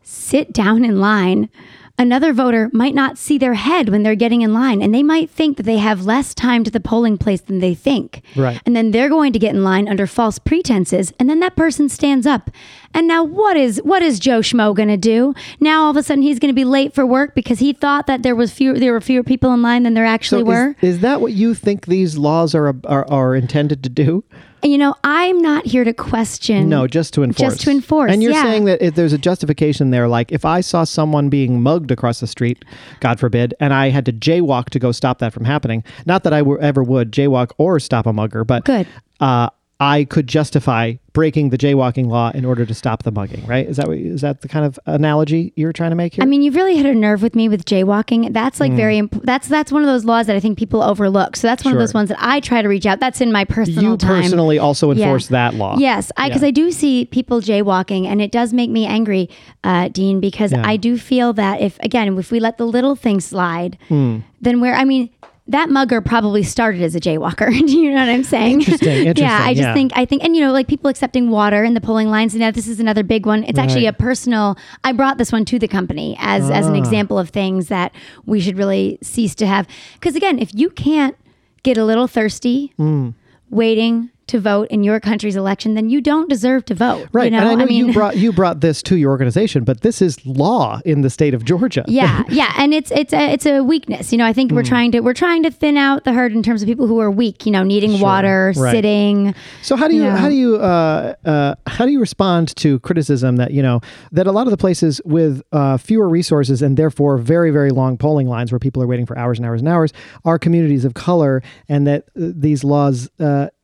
sit 0.03 0.53
down 0.53 0.85
in 0.85 1.01
line, 1.01 1.49
another 1.99 2.33
voter 2.33 2.71
might 2.73 2.95
not 2.95 3.19
see 3.19 3.39
their 3.39 3.55
head 3.55 3.89
when 3.89 4.03
they're 4.03 4.15
getting 4.15 4.43
in 4.43 4.55
line 4.55 4.81
and 4.81 4.95
they 4.95 5.03
might 5.03 5.29
think 5.29 5.57
that 5.57 5.65
they 5.65 5.79
have 5.79 6.07
less 6.07 6.35
time 6.35 6.65
to 6.65 6.71
the 6.71 6.81
polling 6.81 7.19
place 7.19 7.41
than 7.41 7.59
they 7.59 7.75
think. 7.75 8.23
Right. 8.37 8.61
And 8.65 8.75
then 8.77 8.93
they're 8.93 9.09
going 9.09 9.33
to 9.33 9.39
get 9.39 9.55
in 9.55 9.65
line 9.65 9.89
under 9.89 10.07
false 10.07 10.39
pretenses 10.39 11.13
and 11.19 11.29
then 11.29 11.41
that 11.41 11.57
person 11.57 11.89
stands 11.89 12.27
up. 12.27 12.51
And 12.95 13.07
now 13.07 13.23
what 13.23 13.57
is 13.57 13.81
what 13.85 14.03
is 14.03 14.19
Joe 14.19 14.41
Schmo 14.41 14.75
going 14.75 14.89
to 14.89 14.97
do? 14.97 15.35
Now 15.61 15.85
all 15.85 15.91
of 15.91 15.97
a 15.97 16.03
sudden 16.03 16.23
he's 16.23 16.39
going 16.39 16.51
to 16.53 16.57
be 16.57 16.65
late 16.65 16.95
for 16.95 17.05
work 17.07 17.35
because 17.35 17.59
he 17.59 17.73
thought 17.73 18.07
that 18.07 18.23
there 18.23 18.35
was 18.35 18.53
fewer 18.53 18.79
there 18.79 18.93
were 18.93 19.01
fewer 19.01 19.23
people 19.23 19.53
in 19.53 19.63
line 19.63 19.83
than 19.83 19.95
there 19.95 20.07
actually 20.07 20.43
So 20.43 20.47
were. 20.47 20.77
is, 20.81 20.97
is 20.97 21.01
that 21.01 21.21
what 21.21 21.33
you 21.33 21.55
think 21.55 21.87
these 21.87 22.17
laws 22.17 22.55
are, 22.55 22.75
are 22.85 23.09
are 23.11 23.35
intended 23.35 23.83
to 23.85 23.89
do? 23.89 24.25
You 24.65 24.77
know, 24.77 24.97
I'm 25.05 25.41
not 25.41 25.67
here 25.67 25.85
to 25.85 25.95
question 25.95 26.69
No, 26.69 26.89
just 26.89 27.15
to 27.15 27.23
enforce. 27.23 27.53
Just 27.53 27.61
to 27.65 27.71
enforce. 27.71 28.11
And 28.11 28.25
you're 28.25 28.33
yeah. 28.33 28.43
saying 28.43 28.65
that 28.65 28.83
if 28.83 28.97
there's 28.97 29.13
a 29.13 29.19
justification 29.19 29.91
there, 29.91 30.09
like 30.09 30.33
if 30.33 30.45
I 30.45 30.63
saw 30.63 30.83
someone 30.83 31.29
being 31.29 31.63
mugged 31.63 31.93
across 31.93 32.19
the 32.19 32.27
street, 32.27 32.65
God 32.99 33.21
forbid, 33.21 33.55
and 33.61 33.73
I 33.73 33.91
had 33.91 34.05
to 34.07 34.13
jaywalk 34.13 34.71
to 34.71 34.81
go 34.81 34.91
stop 34.91 35.21
that 35.21 35.33
from 35.33 35.45
happening. 35.45 35.85
Not 36.07 36.25
that 36.25 36.33
I 36.33 36.39
w- 36.41 36.59
ever 36.59 36.83
would 36.83 37.13
jaywalk 37.13 37.53
or 37.59 37.79
stop 37.79 38.05
a 38.07 38.13
mugger, 38.13 38.45
but 38.45 38.65
Good. 38.65 38.89
Uh, 39.21 39.51
I 39.81 40.05
could 40.05 40.27
justify 40.27 40.95
breaking 41.13 41.51
the 41.51 41.59
jaywalking 41.59 42.07
law 42.09 42.31
in 42.35 42.45
order 42.45 42.67
to 42.67 42.75
stop 42.75 43.05
the 43.05 43.13
mugging. 43.13 43.47
Right? 43.47 43.67
Is 43.69 43.77
that 43.77 43.87
what, 43.87 43.97
is 43.99 44.23
that 44.23 44.41
the 44.41 44.49
kind 44.49 44.65
of 44.67 44.79
analogy 44.87 45.53
you're 45.55 45.73
trying 45.73 45.91
to 45.91 45.97
make 45.97 46.15
here? 46.15 46.23
I 46.23 46.27
mean, 46.27 46.43
you've 46.43 46.57
really 46.57 46.77
hit 46.77 46.85
a 46.87 46.95
nerve 46.95 47.23
with 47.23 47.37
me 47.37 47.49
with 47.49 47.65
jaywalking. 47.65 48.33
That's 48.33 48.59
like 48.59 48.73
very 48.73 48.99
imp- 48.99 49.23
that's 49.23 49.47
that's 49.47 49.71
one 49.71 49.83
of 49.83 49.87
those 49.87 50.05
laws 50.05 50.27
that 50.27 50.35
I 50.35 50.41
think 50.41 50.59
people 50.59 50.83
overlook. 50.83 51.37
So 51.37 51.47
that's 51.47 51.65
one 51.65 51.73
Sure. 51.73 51.79
of 51.81 51.83
those 51.83 51.95
ones 51.95 52.09
that 52.09 52.19
I 52.21 52.41
try 52.41 52.61
to 52.61 52.69
reach 52.69 52.87
out. 52.87 52.99
That's 52.99 53.21
in 53.21 53.31
my 53.31 53.45
personal 53.45 53.93
you 53.93 53.97
time. 53.97 54.23
personally 54.23 54.59
also 54.59 54.91
enforce 54.91 55.29
that 55.29 55.55
law. 55.55 55.77
Yes, 55.79 56.11
I 56.17 56.29
because 56.29 56.43
Yeah. 56.43 56.49
I 56.49 56.51
do 56.53 56.73
see 56.73 57.05
people 57.05 57.41
jaywalking, 57.41 58.07
and 58.07 58.21
it 58.21 58.33
does 58.33 58.53
make 58.53 58.71
me 58.71 58.85
angry, 58.85 59.29
uh, 59.63 59.89
Dean, 59.89 60.19
because 60.19 60.51
Yeah. 60.53 60.63
I 60.67 60.77
do 60.77 60.99
feel 60.99 61.33
that 61.35 61.61
if 61.61 61.79
again, 61.81 62.19
if 62.19 62.33
we 62.33 62.41
let 62.41 62.59
the 62.59 62.67
little 62.67 62.97
things 62.97 63.25
slide, 63.25 63.79
Hmm. 63.89 64.19
then 64.41 64.61
where 64.61 64.75
I 64.75 64.85
mean. 64.85 65.11
That 65.51 65.71
mugger 65.71 66.03
probably 66.03 66.43
started 66.43 66.83
as 66.83 66.95
a 66.95 67.01
jaywalker. 67.01 67.49
do 67.67 67.79
you 67.79 67.91
know 67.91 68.01
what 68.01 68.09
I'm 68.11 68.23
saying? 68.23 68.61
Interesting, 68.61 69.07
yeah, 69.17 69.41
I 69.43 69.55
just 69.55 69.63
yeah. 69.69 69.75
think 69.75 69.93
I 69.97 70.05
think, 70.05 70.23
and 70.23 70.37
you 70.37 70.43
know, 70.45 70.53
like 70.53 70.69
people 70.69 70.91
accepting 70.91 71.31
water 71.31 71.65
in 71.65 71.73
the 71.75 71.81
polling 71.81 72.09
lines. 72.11 72.35
And 72.35 72.41
now 72.41 72.51
this 72.51 72.69
is 72.69 72.79
another 72.81 73.03
big 73.03 73.25
one. 73.25 73.45
It's 73.45 73.59
actually 73.59 73.87
a 73.87 73.93
personal. 73.95 74.59
I 74.85 74.93
brought 74.93 75.17
this 75.19 75.33
one 75.33 75.45
to 75.47 75.59
the 75.59 75.67
company 75.69 76.17
as 76.21 76.51
as 76.51 76.67
an 76.67 76.75
Ah. 76.75 76.79
example 76.79 77.19
of 77.19 77.31
things 77.31 77.69
that 77.69 77.93
we 78.27 78.41
should 78.41 78.59
really 78.59 78.99
cease 79.03 79.35
to 79.37 79.47
have. 79.47 79.67
Because 79.95 80.15
again, 80.17 80.39
if 80.39 80.51
you 80.55 80.69
can't 80.71 81.17
get 81.63 81.79
a 81.79 81.85
little 81.85 82.07
thirsty, 82.07 82.73
Hmm. 82.77 83.11
waiting 83.51 84.11
to 84.29 84.41
vote 84.41 84.69
in 84.71 84.85
your 84.85 85.01
country's 85.01 85.37
election, 85.37 85.75
then 85.75 85.89
you 85.91 86.01
don't 86.01 86.29
deserve 86.29 86.65
to 86.67 86.75
vote. 86.75 87.09
Right, 87.13 87.25
You 87.25 87.31
know? 87.33 87.39
and 87.39 87.49
I 87.49 87.55
know 87.55 87.67
mean, 87.67 87.89
you 87.89 87.93
brought 87.93 88.17
you 88.25 88.33
brought 88.33 88.61
this 88.61 88.83
to 88.85 88.97
your 88.97 89.11
organization, 89.11 89.65
but 89.65 89.81
this 89.83 90.01
is 90.03 90.25
law 90.27 90.81
in 90.85 91.01
the 91.03 91.11
state 91.11 91.35
of 91.35 91.45
Georgia. 91.45 91.85
yeah, 91.89 92.23
yeah, 92.29 92.53
and 92.57 92.73
it's 92.75 92.91
it's 92.93 93.13
a 93.13 93.33
it's 93.33 93.47
a 93.47 93.63
weakness. 93.63 94.13
You 94.13 94.19
know, 94.19 94.27
I 94.27 94.33
think 94.33 94.51
Hmm. 94.51 94.57
we're 94.57 94.63
trying 94.65 94.93
to 94.93 95.01
we're 95.01 95.15
trying 95.15 95.43
to 95.43 95.51
thin 95.51 95.77
out 95.77 96.05
the 96.05 96.13
herd 96.13 96.33
in 96.33 96.43
terms 96.43 96.63
of 96.63 96.67
people 96.69 96.87
who 96.87 96.99
are 97.01 97.11
weak. 97.11 97.47
You 97.47 97.53
know, 97.53 97.63
needing 97.63 98.01
water, 98.01 98.53
right. 98.57 98.71
sitting. 98.73 99.35
So 99.63 99.77
how 99.77 99.89
do 99.89 99.95
you 99.95 100.05
Yeah. 100.05 100.17
how 100.17 100.29
do 100.29 100.35
you 100.35 100.57
uh, 100.57 101.15
uh, 101.25 101.55
how 101.67 101.85
do 101.87 101.93
you 101.93 102.01
respond 102.01 102.55
to 102.57 102.79
criticism 102.81 103.37
that 103.37 103.51
you 103.53 103.63
know 103.63 103.81
that 104.13 104.27
a 104.27 104.33
lot 104.33 104.47
of 104.47 104.51
the 104.51 104.57
places 104.57 105.01
with 105.05 105.43
uh, 105.53 105.77
fewer 105.77 106.09
resources 106.09 106.63
and 106.63 106.77
therefore 106.77 107.19
very 107.19 107.51
very 107.51 107.71
long 107.71 107.97
polling 107.99 108.27
lines 108.29 108.53
where 108.53 108.59
people 108.59 108.83
are 108.83 108.87
waiting 108.87 109.07
for 109.07 109.17
hours 109.19 109.39
and 109.39 109.47
hours 109.47 109.61
and 109.61 109.69
hours 109.69 109.93
are 110.25 110.39
communities 110.39 110.85
of 110.85 110.95
color 110.95 111.43
and 111.69 111.87
that 111.87 112.05
uh, 112.17 112.31
these 112.35 112.65
laws 112.65 113.11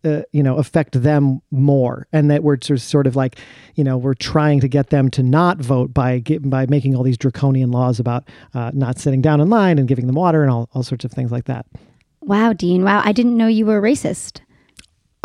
uh, 0.05 0.23
you 0.33 0.43
know 0.43 0.57
affect 0.57 1.03
them 1.03 1.41
more 1.51 2.07
and 2.13 2.31
that 2.31 2.43
we're 2.43 2.59
sort 2.61 3.07
of- 3.07 3.17
like 3.17 3.39
you 3.75 3.85
know 3.85 3.97
we're 3.97 4.15
trying 4.15 4.61
to 4.61 4.69
get 4.69 4.91
them 4.91 5.11
to 5.11 5.23
not 5.23 5.59
vote 5.59 5.93
by 5.95 6.19
get, 6.19 6.49
by 6.49 6.67
making 6.67 6.95
all 6.95 7.03
these 7.03 7.19
draconian 7.19 7.71
laws 7.71 7.99
about 8.01 8.29
uh, 8.55 8.71
not 8.75 8.99
sitting 8.99 9.21
down 9.23 9.41
in 9.41 9.49
line 9.51 9.79
and 9.79 9.89
giving 9.89 10.07
them 10.07 10.17
water 10.17 10.43
and 10.43 10.51
all, 10.51 10.69
all 10.75 10.83
sorts 10.83 11.05
of 11.05 11.13
things 11.13 11.31
like 11.33 11.45
that. 11.45 11.67
Wow, 12.21 12.53
Dean. 12.53 12.85
Wow, 12.85 13.03
I 13.05 13.13
didn't 13.13 13.37
know 13.37 13.47
you 13.47 13.67
were 13.67 13.81
racist. 13.83 14.41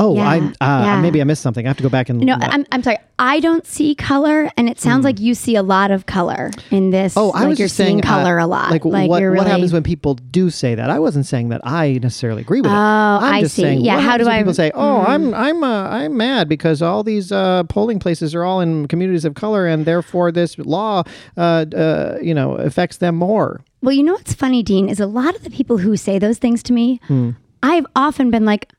Oh, 0.02 0.16
Yeah, 0.16 0.28
I 0.30 0.38
uh, 0.40 0.84
yeah. 0.86 1.02
maybe 1.02 1.20
I 1.20 1.26
missed 1.26 1.42
something. 1.44 1.66
I 1.66 1.70
have 1.70 1.78
to 1.78 1.84
go 1.84 1.90
back 1.90 2.08
and 2.10 2.22
No, 2.22 2.36
I'm, 2.40 2.66
I'm 2.72 2.82
sorry. 2.82 2.98
I 3.20 3.42
don't 3.42 3.68
see 3.68 3.96
color, 3.96 4.50
and 4.56 4.70
it 4.70 4.80
sounds 4.80 5.04
like 5.04 5.20
you 5.20 5.36
see 5.36 5.56
a 5.56 5.62
lot 5.62 5.92
of 5.92 6.06
color 6.06 6.52
in 6.72 6.92
this. 6.92 7.16
Oh, 7.18 7.32
I 7.32 7.40
like 7.42 7.50
was 7.50 7.60
you're 7.60 7.66
just 7.68 7.76
saying 7.76 7.88
seeing 7.98 8.02
color 8.02 8.40
uh, 8.40 8.46
a 8.46 8.48
lot. 8.48 8.72
Like, 8.72 8.86
what, 8.86 9.20
you're 9.22 9.34
what 9.36 9.46
happens 9.46 9.74
when 9.74 9.84
people 9.84 10.14
do 10.14 10.50
say 10.50 10.74
that? 10.74 10.90
I 10.90 11.00
wasn't 11.00 11.26
saying 11.26 11.50
that 11.50 11.60
I 11.66 12.00
necessarily 12.02 12.42
agree 12.42 12.62
with 12.62 12.72
it. 12.72 12.74
Oh, 12.74 13.20
I'm 13.22 13.34
I 13.36 13.42
just 13.42 13.56
see. 13.56 13.64
saying 13.64 13.82
Yeah, 13.82 14.00
how 14.00 14.18
do 14.18 14.26
I- 14.26 14.38
people 14.38 14.54
say, 14.54 14.72
"Oh, 14.74 15.02
I'm 15.02 15.34
I'm 15.34 15.62
uh, 15.66 15.90
I'm 15.90 16.16
mad 16.16 16.48
because 16.48 16.82
all 16.82 17.04
these 17.04 17.32
uh, 17.34 17.64
polling 17.66 18.00
places 18.00 18.34
are 18.34 18.46
all 18.46 18.62
in 18.62 18.88
communities 18.88 19.26
of 19.26 19.34
color, 19.34 19.68
and 19.68 19.86
therefore 19.86 20.32
this 20.32 20.58
law, 20.58 21.04
uh, 21.36 21.66
uh, 21.76 22.18
you 22.22 22.34
know, 22.34 22.56
affects 22.56 22.98
them 22.98 23.16
more." 23.16 23.60
Well, 23.82 23.94
you 23.94 24.04
know 24.04 24.14
what's 24.14 24.34
funny, 24.34 24.64
Dean, 24.64 24.88
is 24.88 25.02
a 25.02 25.06
lot 25.08 25.36
of 25.36 25.44
the 25.44 25.50
people 25.50 25.78
who 25.80 25.98
say 25.98 26.20
those 26.20 26.38
things 26.38 26.64
to 26.64 26.74
me, 26.74 27.02
Hmm. 27.08 27.32
I've 27.62 27.86
often 27.98 28.32
been 28.32 28.46
like, 28.46 28.72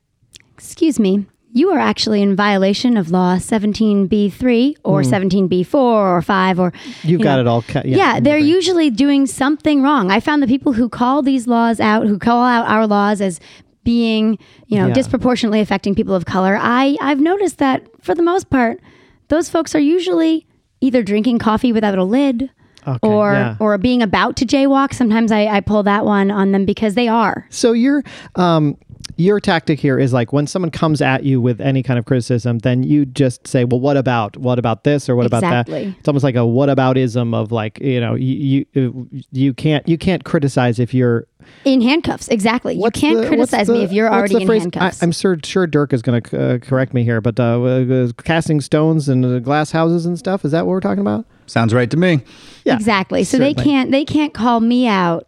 excuse 0.61 1.01
me, 1.01 1.27
you 1.53 1.71
are 1.71 1.79
actually 1.79 2.23
in 2.23 2.37
violation 2.37 2.97
of 2.97 3.11
law 3.11 3.37
17B3 3.37 4.77
or 4.85 5.03
17B4 5.03 5.75
or 5.75 6.23
5 6.23 6.61
or. 6.61 6.73
You've 7.03 7.19
you 7.21 7.25
got 7.25 7.37
know. 7.37 7.41
it 7.41 7.47
all 7.47 7.63
cut. 7.63 7.87
Yeah, 7.87 7.97
Yeah, 7.97 8.21
they're 8.21 8.35
brain. 8.39 8.47
usually 8.47 8.91
doing 8.91 9.27
something 9.27 9.83
wrong. 9.83 10.11
I 10.11 10.21
found 10.21 10.43
the 10.43 10.47
people 10.47 10.73
who 10.75 10.89
call 10.89 11.23
these 11.23 11.47
laws 11.47 11.81
out, 11.81 12.07
who 12.07 12.19
call 12.19 12.45
out 12.45 12.69
our 12.69 12.87
laws 12.87 13.21
as 13.21 13.41
being, 13.85 14.39
you 14.67 14.79
know, 14.79 14.89
Yeah. 14.89 14.93
disproportionately 14.95 15.61
affecting 15.61 15.95
people 15.95 16.15
of 16.15 16.25
color. 16.27 16.59
I 16.61 16.97
I've 17.01 17.21
noticed 17.21 17.59
that 17.59 17.83
for 18.01 18.15
the 18.15 18.23
most 18.23 18.51
part, 18.51 18.81
those 19.29 19.49
folks 19.51 19.75
are 19.75 19.81
usually 19.81 20.47
either 20.81 21.03
drinking 21.03 21.39
coffee 21.39 21.73
without 21.73 21.97
a 21.99 22.05
lid 22.05 22.51
Okay, 22.87 22.99
or 23.03 23.33
yeah. 23.33 23.57
or 23.59 23.77
being 23.79 24.03
about 24.03 24.37
to 24.37 24.47
jaywalk. 24.47 24.95
Sometimes 24.95 25.33
I, 25.33 25.47
I 25.47 25.61
pull 25.61 25.83
that 25.83 26.05
one 26.05 26.31
on 26.31 26.53
them 26.53 26.65
because 26.65 26.95
they 26.95 27.09
are. 27.09 27.47
So 27.51 27.73
your 27.73 28.03
um 28.37 28.77
your 29.21 29.39
tactic 29.39 29.79
here 29.79 29.99
is 29.99 30.13
like 30.13 30.33
when 30.33 30.47
someone 30.47 30.71
comes 30.71 31.03
at 31.03 31.25
you 31.25 31.41
with 31.41 31.61
any 31.61 31.83
kind 31.83 31.99
of 31.99 32.07
criticism, 32.07 32.59
then 32.61 32.83
you 32.83 33.05
just 33.05 33.47
say, 33.47 33.65
"Well, 33.65 33.79
what 33.79 33.97
about 33.97 34.37
what 34.39 34.59
about 34.59 34.85
this 34.85 35.09
or 35.09 35.15
what 35.15 35.27
about 35.27 35.43
that?" 35.43 35.69
It's 35.69 36.09
almost 36.09 36.25
like 36.25 36.37
a 36.37 36.47
what 36.47 36.71
aboutism 36.71 37.35
of 37.35 37.53
like 37.53 37.79
you 37.81 38.01
know 38.01 38.15
you 38.15 38.65
you, 38.73 39.09
you 39.31 39.55
can't 39.55 39.87
you 39.87 39.99
can't 39.99 40.25
criticize 40.25 40.79
if 40.79 40.95
you're 40.95 41.27
In 41.65 41.83
handcuffs, 41.83 42.29
exactly. 42.29 42.75
You 42.75 42.91
can't 42.91 43.21
the- 43.21 43.27
criticize 43.27 43.69
what's 43.69 43.79
me 43.79 43.85
if 43.85 43.93
you're 43.93 44.11
already 44.11 44.41
in 44.41 44.47
phrase? 44.47 44.63
handcuffs. 44.63 45.03
I, 45.03 45.07
am 45.07 45.13
sure 45.13 45.37
sure 45.45 45.67
Dirk 45.67 45.93
is 45.93 46.01
going 46.01 46.23
to 46.23 46.55
uh, 46.55 46.59
correct 46.59 46.95
me 46.95 47.05
here, 47.05 47.21
but 47.21 47.39
uh, 47.39 47.63
uh, 47.63 48.13
casting 48.25 48.61
stones 48.63 49.09
and 49.09 49.25
uh, 49.25 49.39
glass 49.41 49.71
houses 49.71 50.07
and 50.07 50.19
stuff. 50.19 50.45
Is 50.47 50.53
that 50.53 50.67
what 50.67 50.73
we're 50.73 50.81
talking 50.81 51.03
about? 51.03 51.27
Sounds 51.47 51.75
right 51.75 51.91
to 51.91 51.97
me. 51.97 52.23
Yeah, 52.65 52.75
exactly. 52.75 53.25
So 53.25 53.37
they 53.37 53.53
can't 53.53 53.91
they 53.91 54.05
can't 54.07 54.33
call 54.33 54.61
me 54.61 54.87
out 54.87 55.27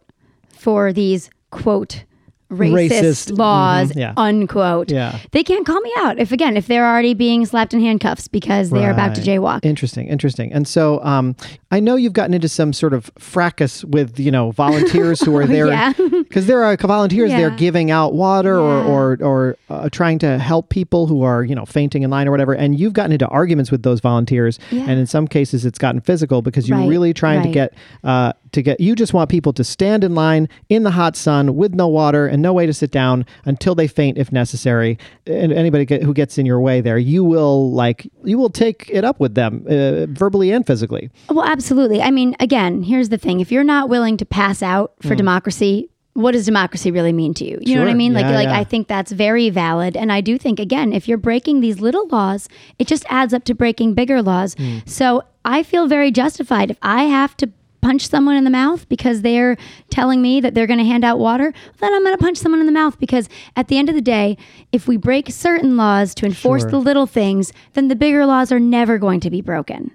for 0.51 0.91
these 0.91 1.29
quote 1.51 2.05
racist, 2.53 2.89
Racist, 2.89 3.37
laws 3.37 3.91
mhm, 3.91 3.99
yeah. 3.99 4.13
unquote. 4.17 4.91
Yeah. 4.91 5.19
They 5.31 5.43
can't 5.43 5.65
call 5.65 5.79
me 5.81 5.91
out 5.99 6.19
if 6.19 6.31
again 6.31 6.57
if 6.57 6.67
they're 6.67 6.87
already 6.87 7.13
being 7.13 7.45
slapped 7.45 7.73
in 7.73 7.81
handcuffs 7.81 8.27
because 8.27 8.69
they're 8.69 8.91
about 8.91 9.15
to 9.15 9.21
jaywalk. 9.21 9.63
Interesting, 9.63 10.07
interesting. 10.07 10.51
And 10.53 10.67
so, 10.67 11.03
um, 11.03 11.35
I 11.73 11.79
know 11.79 11.95
you've 11.95 12.13
gotten 12.13 12.33
into 12.35 12.47
some 12.49 12.71
sort 12.73 12.93
of 12.93 13.09
fracas 13.17 13.83
with 13.85 14.19
you 14.19 14.31
know 14.31 14.51
volunteers 14.51 15.19
who 15.21 15.35
are 15.35 15.45
there 15.55 15.67
Yeah. 15.67 15.93
Because 15.97 16.45
there 16.45 16.63
are 16.63 16.75
volunteers 16.77 17.31
there 17.31 17.49
Yeah. 17.49 17.55
giving 17.55 17.89
out 17.91 18.13
water 18.13 18.55
Yeah. 18.55 18.61
or 18.61 18.83
or, 18.93 19.17
or 19.21 19.57
uh, 19.69 19.89
trying 19.89 20.19
to 20.19 20.37
help 20.37 20.69
people 20.69 21.07
who 21.07 21.23
are 21.23 21.43
you 21.43 21.55
know 21.55 21.65
fainting 21.65 22.03
in 22.03 22.09
line 22.11 22.27
or 22.27 22.31
whatever, 22.31 22.53
and 22.53 22.79
you've 22.79 22.93
gotten 22.93 23.11
into 23.11 23.27
arguments 23.27 23.71
with 23.71 23.81
those 23.83 23.99
volunteers, 24.01 24.59
Yeah. 24.71 24.81
and 24.87 24.99
in 24.99 25.07
some 25.07 25.27
cases 25.27 25.65
it's 25.65 25.79
gotten 25.79 25.99
physical 26.01 26.41
because 26.41 26.69
you're 26.69 26.77
Right, 26.77 26.89
really 26.89 27.13
trying 27.13 27.41
to 27.43 27.49
get 27.49 27.73
uh, 28.03 28.33
to 28.51 28.61
get. 28.61 28.79
You 28.79 28.93
just 28.95 29.13
want 29.13 29.29
people 29.31 29.51
to 29.53 29.63
stand 29.63 30.03
in 30.03 30.13
line 30.13 30.47
in 30.69 30.83
the 30.83 30.91
hot 30.91 31.15
sun 31.15 31.55
with 31.55 31.73
no 31.73 31.87
water 31.87 32.27
and 32.27 32.41
no 32.41 32.53
way 32.53 32.65
to 32.67 32.73
sit 32.73 32.91
down 32.91 33.25
until 33.45 33.73
they 33.73 33.87
faint 33.87 34.17
if 34.19 34.31
necessary. 34.31 34.97
And 35.25 35.51
anybody 35.51 35.85
get, 35.85 36.03
who 36.03 36.13
gets 36.13 36.37
in 36.37 36.45
your 36.45 36.59
way 36.59 36.79
there, 36.81 36.99
you 36.99 37.23
will 37.23 37.71
like 37.71 38.07
you 38.23 38.37
will 38.37 38.51
take 38.51 38.89
it 38.91 39.03
up 39.03 39.19
with 39.19 39.33
them 39.33 39.65
uh, 39.67 40.05
verbally 40.21 40.51
and 40.51 40.65
physically. 40.67 41.09
Well, 41.29 41.43
absolutely. 41.45 41.62
I 41.71 42.11
mean, 42.11 42.35
again, 42.39 42.83
here's 42.83 43.09
the 43.09 43.17
thing: 43.17 43.39
if 43.39 43.51
you're 43.51 43.63
not 43.63 43.89
willing 43.89 44.17
to 44.17 44.25
pass 44.25 44.61
out 44.61 44.93
for 45.01 45.15
democracy, 45.15 45.89
what 46.13 46.33
does 46.33 46.45
democracy 46.45 46.91
really 46.91 47.13
mean 47.13 47.33
to 47.35 47.45
you? 47.45 47.57
You 47.61 47.75
know 47.75 47.81
what 47.81 47.89
I. 47.89 47.93
Mean? 47.93 48.13
Like, 48.13 48.25
Yeah, 48.25 48.35
like 48.35 48.47
yeah. 48.47 48.59
I 48.59 48.63
think 48.63 48.87
that's 48.87 49.11
very 49.11 49.49
valid, 49.49 49.97
and 49.97 50.11
I 50.11 50.21
do 50.21 50.37
think 50.37 50.59
again, 50.59 50.93
if 50.93 51.07
you're 51.07 51.17
breaking 51.17 51.61
these 51.61 51.79
little 51.79 52.07
laws, 52.07 52.47
it 52.79 52.87
just 52.87 53.05
adds 53.09 53.33
up 53.33 53.43
to 53.45 53.55
breaking 53.55 53.93
bigger 53.93 54.21
laws. 54.21 54.55
Hmm. 54.55 54.79
So 54.85 55.23
I 55.45 55.63
feel 55.63 55.87
very 55.87 56.11
justified 56.11 56.69
if 56.71 56.77
I 56.81 57.03
have 57.03 57.35
to 57.37 57.49
punch 57.81 58.07
someone 58.07 58.37
in 58.37 58.45
the 58.45 58.49
mouth 58.49 58.87
because 58.87 59.21
they're 59.23 59.57
telling 59.89 60.21
me 60.21 60.39
that 60.39 60.53
they're 60.53 60.67
going 60.67 60.79
to 60.79 60.85
hand 60.85 61.03
out 61.03 61.19
water, 61.19 61.53
then 61.79 61.93
I'm 61.93 62.01
going 62.03 62.15
to 62.17 62.23
punch 62.23 62.37
someone 62.37 62.61
in 62.61 62.65
the 62.65 62.71
mouth 62.71 62.97
because 62.97 63.27
at 63.57 63.67
the 63.67 63.77
end 63.77 63.89
of 63.89 63.95
the 63.95 64.01
day, 64.01 64.37
if 64.71 64.87
we 64.87 64.95
break 64.95 65.29
certain 65.29 65.75
laws 65.75 66.15
to 66.15 66.25
enforce 66.25 66.61
Sure. 66.61 66.71
the 66.71 66.77
little 66.79 67.05
things, 67.07 67.51
then 67.73 67.89
the 67.89 67.95
bigger 67.95 68.25
laws 68.25 68.53
are 68.53 68.59
never 68.59 68.97
going 68.97 69.19
to 69.19 69.29
be 69.29 69.41
broken. 69.41 69.91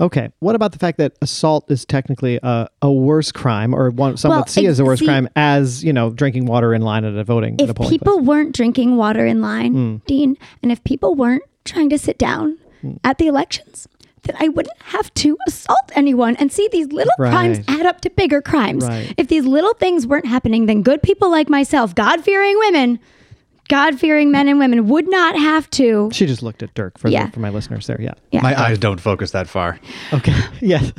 Okay. 0.00 0.30
What 0.40 0.54
about 0.54 0.72
the 0.72 0.78
fact 0.78 0.98
that 0.98 1.12
assault 1.22 1.70
is 1.70 1.84
technically 1.84 2.38
a, 2.42 2.68
a 2.82 2.90
worse 2.92 3.30
crime, 3.32 3.74
or 3.74 3.90
one 3.90 4.16
some 4.16 4.30
Well, 4.30 4.40
would 4.40 4.48
see 4.48 4.66
as 4.66 4.78
a 4.80 4.84
worse 4.84 5.00
see- 5.00 5.06
crime, 5.06 5.28
as 5.36 5.82
you 5.84 5.92
know, 5.92 6.10
drinking 6.10 6.46
water 6.46 6.74
in 6.74 6.82
line 6.82 7.04
at 7.04 7.14
a 7.14 7.24
voting 7.24 7.54
at 7.60 7.68
a 7.68 7.70
if 7.70 7.88
people 7.88 8.14
place? 8.18 8.26
weren't 8.26 8.54
drinking 8.54 8.96
water 8.96 9.24
in 9.26 9.40
line, 9.40 9.72
Hmm. 9.72 9.96
Dean, 10.06 10.36
and 10.62 10.70
if 10.72 10.82
people 10.84 11.14
weren't 11.14 11.42
trying 11.64 11.90
to 11.90 11.98
sit 11.98 12.18
down 12.18 12.58
Hmm. 12.80 12.92
at 13.04 13.18
the 13.18 13.26
elections, 13.28 13.86
then 14.24 14.36
I 14.38 14.48
wouldn't 14.48 14.76
have 14.86 15.12
to 15.14 15.36
assault 15.48 15.90
anyone 15.94 16.36
and 16.36 16.52
see 16.52 16.68
these 16.70 16.86
little 16.92 17.12
crimes 17.16 17.58
add 17.68 17.86
up 17.86 18.00
to 18.02 18.10
bigger 18.10 18.40
crimes. 18.40 18.84
Right. 18.86 19.12
If 19.16 19.26
these 19.28 19.44
little 19.44 19.74
things 19.74 20.06
weren't 20.06 20.26
happening, 20.26 20.66
then 20.66 20.82
good 20.82 21.02
people 21.02 21.28
like 21.30 21.48
myself, 21.48 21.94
God 21.94 22.22
fearing 22.22 22.56
women, 22.58 23.00
God 23.68 23.98
fearing 23.98 24.30
men 24.30 24.48
and 24.48 24.58
women, 24.58 24.86
would 24.88 25.08
not 25.08 25.36
have 25.38 25.70
to. 25.70 26.10
She 26.12 26.26
just 26.26 26.42
looked 26.42 26.62
at 26.62 26.74
Dirk 26.74 26.98
for 26.98 27.08
Yeah. 27.08 27.26
the, 27.26 27.32
for 27.32 27.40
my 27.40 27.48
listeners 27.50 27.86
there. 27.86 28.00
Yeah. 28.00 28.12
Yeah. 28.30 28.42
My 28.42 28.60
eyes 28.60 28.78
don't 28.78 29.00
focus 29.00 29.30
that 29.30 29.48
far. 29.48 29.78
Okay. 30.12 30.34
yes. 30.60 30.92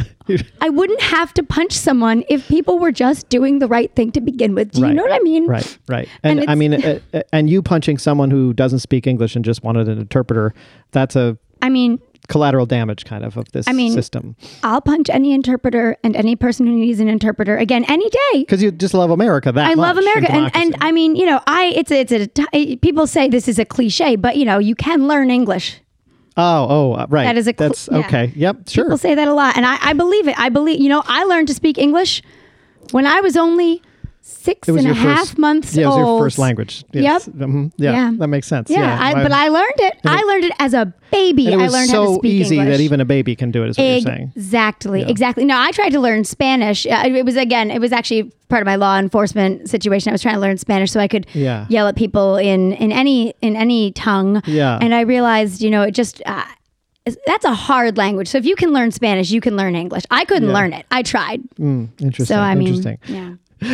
I 0.62 0.69
wouldn't 0.69 1.02
have 1.02 1.34
to 1.36 1.43
punch 1.43 1.73
someone 1.73 2.23
if 2.30 2.47
people 2.47 2.80
were 2.80 2.91
just 2.91 3.30
doing 3.30 3.60
the 3.60 3.67
right 3.67 3.93
thing 3.95 4.12
to 4.13 4.21
begin 4.21 4.56
with. 4.56 4.71
Do 4.71 4.80
you 4.80 4.88
Right. 4.88 4.95
know 4.95 5.04
what 5.04 5.12
I 5.12 5.19
mean? 5.19 5.45
Right. 5.45 5.78
Right. 5.88 6.08
And, 6.23 6.39
And 6.39 6.49
I 6.49 6.56
mean, 6.56 6.73
uh, 6.73 6.99
uh, 7.13 7.21
and 7.32 7.49
you 7.49 7.62
punching 7.62 7.97
someone 7.97 8.32
who 8.32 8.54
doesn't 8.54 8.80
speak 8.80 9.06
English 9.06 9.36
and 9.36 9.43
just 9.45 9.63
wanted 9.63 9.88
an 9.89 9.99
interpreter, 9.99 10.54
that's 10.91 11.15
a 11.15 11.38
I 11.62 11.69
mean, 11.69 11.99
collateral 12.27 12.65
damage 12.65 13.05
kind 13.05 13.23
of 13.25 13.38
of 13.38 13.51
this 13.51 13.67
I 13.67 13.73
mean- 13.73 13.91
system. 13.93 14.36
I'll 14.63 14.81
punch 14.81 15.09
any 15.09 15.33
interpreter 15.33 15.97
and 16.03 16.15
any 16.15 16.36
person 16.36 16.65
who 16.65 16.73
needs 16.73 16.99
an 16.99 17.07
interpreter 17.07 17.57
again 17.57 17.83
any 17.88 18.09
day. 18.09 18.39
Because 18.39 18.63
you 18.63 18.71
just 18.71 18.93
love 18.93 19.09
America 19.12 19.51
that 19.51 19.69
I 19.69 19.73
love 19.73 19.97
America, 19.97 20.31
and, 20.31 20.51
democracy. 20.51 20.63
and 20.73 20.75
I 20.81 20.91
mean, 20.91 21.15
you 21.15 21.25
know, 21.25 21.41
I 21.47 21.73
it's 21.75 21.91
a, 21.91 21.99
it's 22.01 22.39
a 22.53 22.75
people 22.77 23.07
say 23.07 23.27
this 23.27 23.47
is 23.47 23.59
a 23.59 23.65
cliche, 23.65 24.15
but 24.15 24.38
you 24.38 24.45
know, 24.45 24.57
you 24.59 24.75
can 24.75 25.07
learn 25.07 25.29
English. 25.31 25.79
oh, 26.38 26.67
oh, 26.69 26.93
uh, 26.93 27.05
right. 27.09 27.25
That 27.25 27.38
is 27.38 27.47
a 27.47 27.53
cl- 27.57 27.69
That's 27.69 27.89
yeah. 27.91 27.97
okay. 27.99 28.31
Yep. 28.36 28.69
Sure. 28.69 28.86
People 28.86 28.97
say 28.97 29.15
that 29.15 29.27
a 29.27 29.33
lot, 29.33 29.55
and 29.57 29.65
I, 29.65 29.77
I 29.81 29.93
believe 29.93 30.27
it. 30.27 30.39
I 30.39 30.49
believe, 30.49 30.79
you 30.79 30.89
know, 30.89 31.03
I 31.05 31.25
learned 31.25 31.47
to 31.49 31.53
speak 31.53 31.77
English 31.77 32.21
when 32.91 33.05
I 33.05 33.21
was 33.21 33.38
only 33.38 33.81
six 34.25 34.69
and 34.69 34.88
a 34.88 34.93
half 34.93 35.38
months 35.38 35.75
yeah, 35.75 35.83
it 35.83 35.88
was 35.88 35.97
your 35.97 36.19
first 36.19 36.38
language. 36.39 36.86
Yes. 36.93 37.27
Yep. 37.27 37.36
Mhm. 37.49 37.71
Yeah, 37.77 37.91
Yeah. 37.91 38.12
That 38.19 38.27
makes 38.27 38.47
sense. 38.47 38.69
Yeah, 38.69 38.97
I, 38.99 39.13
but 39.21 39.33
I 39.33 39.49
learned 39.49 39.73
it. 39.79 39.93
I 40.05 40.21
learned 40.23 40.45
it 40.45 40.53
as 40.59 40.73
a 40.73 40.93
baby. 41.12 41.53
I 41.53 41.67
learned 41.67 41.89
so 41.89 42.01
how 42.03 42.07
to 42.13 42.15
speak 42.19 42.31
easy 42.41 42.57
English. 42.57 42.77
that 42.77 42.81
even 42.83 43.01
a 43.01 43.05
baby 43.05 43.36
can 43.36 43.51
do 43.51 43.63
it. 43.63 43.69
Is 43.71 43.77
what 43.77 43.83
you're 43.83 43.99
saying. 43.99 44.31
Exactly, 44.36 45.01
exactly. 45.03 45.43
No, 45.43 45.57
I 45.57 45.71
tried 45.71 45.89
to 45.91 45.99
learn 45.99 46.23
Spanish. 46.23 46.86
Uh, 46.86 47.03
It 47.05 47.25
was 47.25 47.36
again, 47.36 47.69
it 47.69 47.79
was 47.81 47.91
actually 47.91 48.31
part 48.47 48.62
of 48.62 48.65
my 48.65 48.75
law 48.75 48.97
enforcement 48.97 49.69
situation. 49.69 50.09
I 50.09 50.13
was 50.13 50.21
trying 50.21 50.36
to 50.36 50.41
learn 50.41 50.57
Spanish 50.57 50.91
so 50.91 51.01
I 51.01 51.09
could 51.09 51.27
Yeah. 51.33 51.65
yell 51.69 51.88
at 51.89 51.95
people 51.97 52.38
in 52.38 52.71
in 52.73 52.91
any 52.93 53.33
in 53.41 53.57
any 53.57 53.91
tongue. 53.91 54.41
Yeah. 54.45 54.77
and 54.81 54.95
I 54.95 55.01
realized, 55.01 55.62
you 55.62 55.69
know, 55.69 55.81
it 55.83 55.91
just. 55.91 56.21
Uh, 56.25 56.43
that's 57.27 57.43
a 57.43 57.53
hard 57.53 57.97
language. 57.97 58.29
So 58.29 58.38
if 58.38 58.45
you 58.45 58.55
can 58.55 58.71
learn 58.71 58.89
Spanish, 58.91 59.29
you 59.29 59.41
can 59.41 59.57
learn 59.57 59.75
English. 59.75 60.03
I 60.09 60.23
couldn't 60.23 60.47
Yeah. 60.47 60.53
learn 60.55 60.71
it. 60.71 60.86
I 60.89 61.01
tried. 61.03 61.41
Interesting. 61.59 62.25
So 62.25 62.38
I 62.39 62.55
mean, 62.55 62.67
Interesting. 62.69 62.97
yeah. 63.07 63.31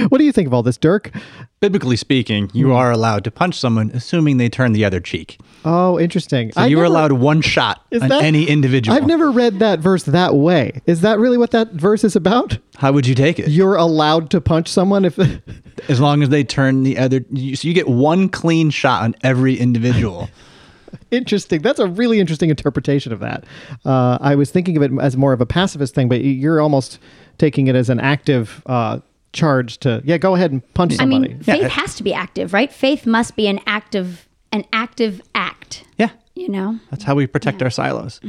What 0.10 0.18
do 0.18 0.24
you 0.24 0.32
think 0.32 0.48
of 0.48 0.54
all 0.54 0.64
this, 0.64 0.78
Dirk? 0.78 1.12
Biblically 1.60 1.98
speaking, 1.98 2.50
you 2.54 2.74
are 2.74 2.92
allowed 2.92 3.24
to 3.26 3.32
punch 3.32 3.60
someone 3.60 3.92
assuming 3.94 4.38
they 4.38 4.48
turn 4.50 4.72
the 4.74 4.86
other 4.86 5.00
cheek. 5.00 5.40
Oh, 5.66 6.00
interesting. 6.00 6.52
So 6.54 6.62
I 6.62 6.68
you 6.68 6.78
never- 6.78 6.86
allowed 6.86 7.12
one 7.14 7.42
shot 7.42 7.84
Is 7.92 8.02
on 8.02 8.10
that- 8.10 8.24
any 8.24 8.46
individual. 8.46 8.96
I've 8.98 9.06
never 9.08 9.30
read 9.32 9.60
that 9.60 9.80
verse 9.80 10.04
that 10.04 10.36
way. 10.36 10.82
Is 10.86 11.02
that 11.02 11.20
really 11.20 11.38
what 11.38 11.52
that 11.52 11.74
verse 11.74 12.04
is 12.04 12.16
about? 12.16 12.58
How 12.78 12.92
would 12.94 13.06
you 13.06 13.16
take 13.16 13.40
it? 13.40 13.50
You're 13.50 13.76
allowed 13.76 14.30
to 14.32 14.40
punch 14.42 14.70
someone 14.70 15.04
if 15.06 15.20
As 15.90 16.00
long 16.00 16.22
as 16.24 16.30
they 16.30 16.44
turn 16.44 16.84
the 16.84 16.98
other, 16.98 17.24
you, 17.32 17.56
so 17.56 17.68
you 17.68 17.74
get 17.74 17.88
one 17.88 18.30
clean 18.30 18.70
shot 18.70 19.04
on 19.04 19.16
every 19.24 19.56
individual. 19.58 20.30
interesting. 21.12 21.62
That's 21.62 21.80
a 21.80 21.88
really 21.88 22.20
interesting 22.20 22.50
interpretation 22.50 23.12
of 23.12 23.20
that. 23.20 23.44
Uh, 23.86 24.18
I 24.22 24.36
was 24.36 24.52
thinking 24.52 24.78
of 24.78 24.84
it 24.84 24.92
as 25.02 25.18
more 25.18 25.34
of 25.34 25.42
a 25.42 25.46
pacifist 25.46 25.96
thing, 25.96 26.10
but 26.10 26.22
you're 26.24 26.60
almost 26.62 27.00
taking 27.38 27.68
it 27.68 27.76
as 27.76 27.90
an 27.90 28.00
active 28.00 28.62
uh, 28.66 29.00
charge 29.34 29.78
to 29.80 30.02
yeah, 30.06 30.18
go 30.18 30.36
ahead 30.36 30.52
and 30.52 30.74
punch 30.74 30.96
somebody. 30.96 31.26
I 31.26 31.34
mean, 31.36 31.44
faith 31.44 31.68
has 31.72 31.96
to 31.96 32.04
be 32.04 32.14
active, 32.14 32.54
right? 32.54 32.72
Faith 32.72 33.06
must 33.06 33.36
be 33.36 33.48
an 33.48 33.60
active 33.68 34.28
an 34.52 34.66
active 34.74 35.22
act. 35.36 35.84
yeah, 36.00 36.10
You 36.34 36.50
know. 36.50 36.80
that's 36.90 37.04
how 37.04 37.14
we 37.14 37.28
protect 37.28 37.62
our 37.62 37.70
silos. 37.70 38.20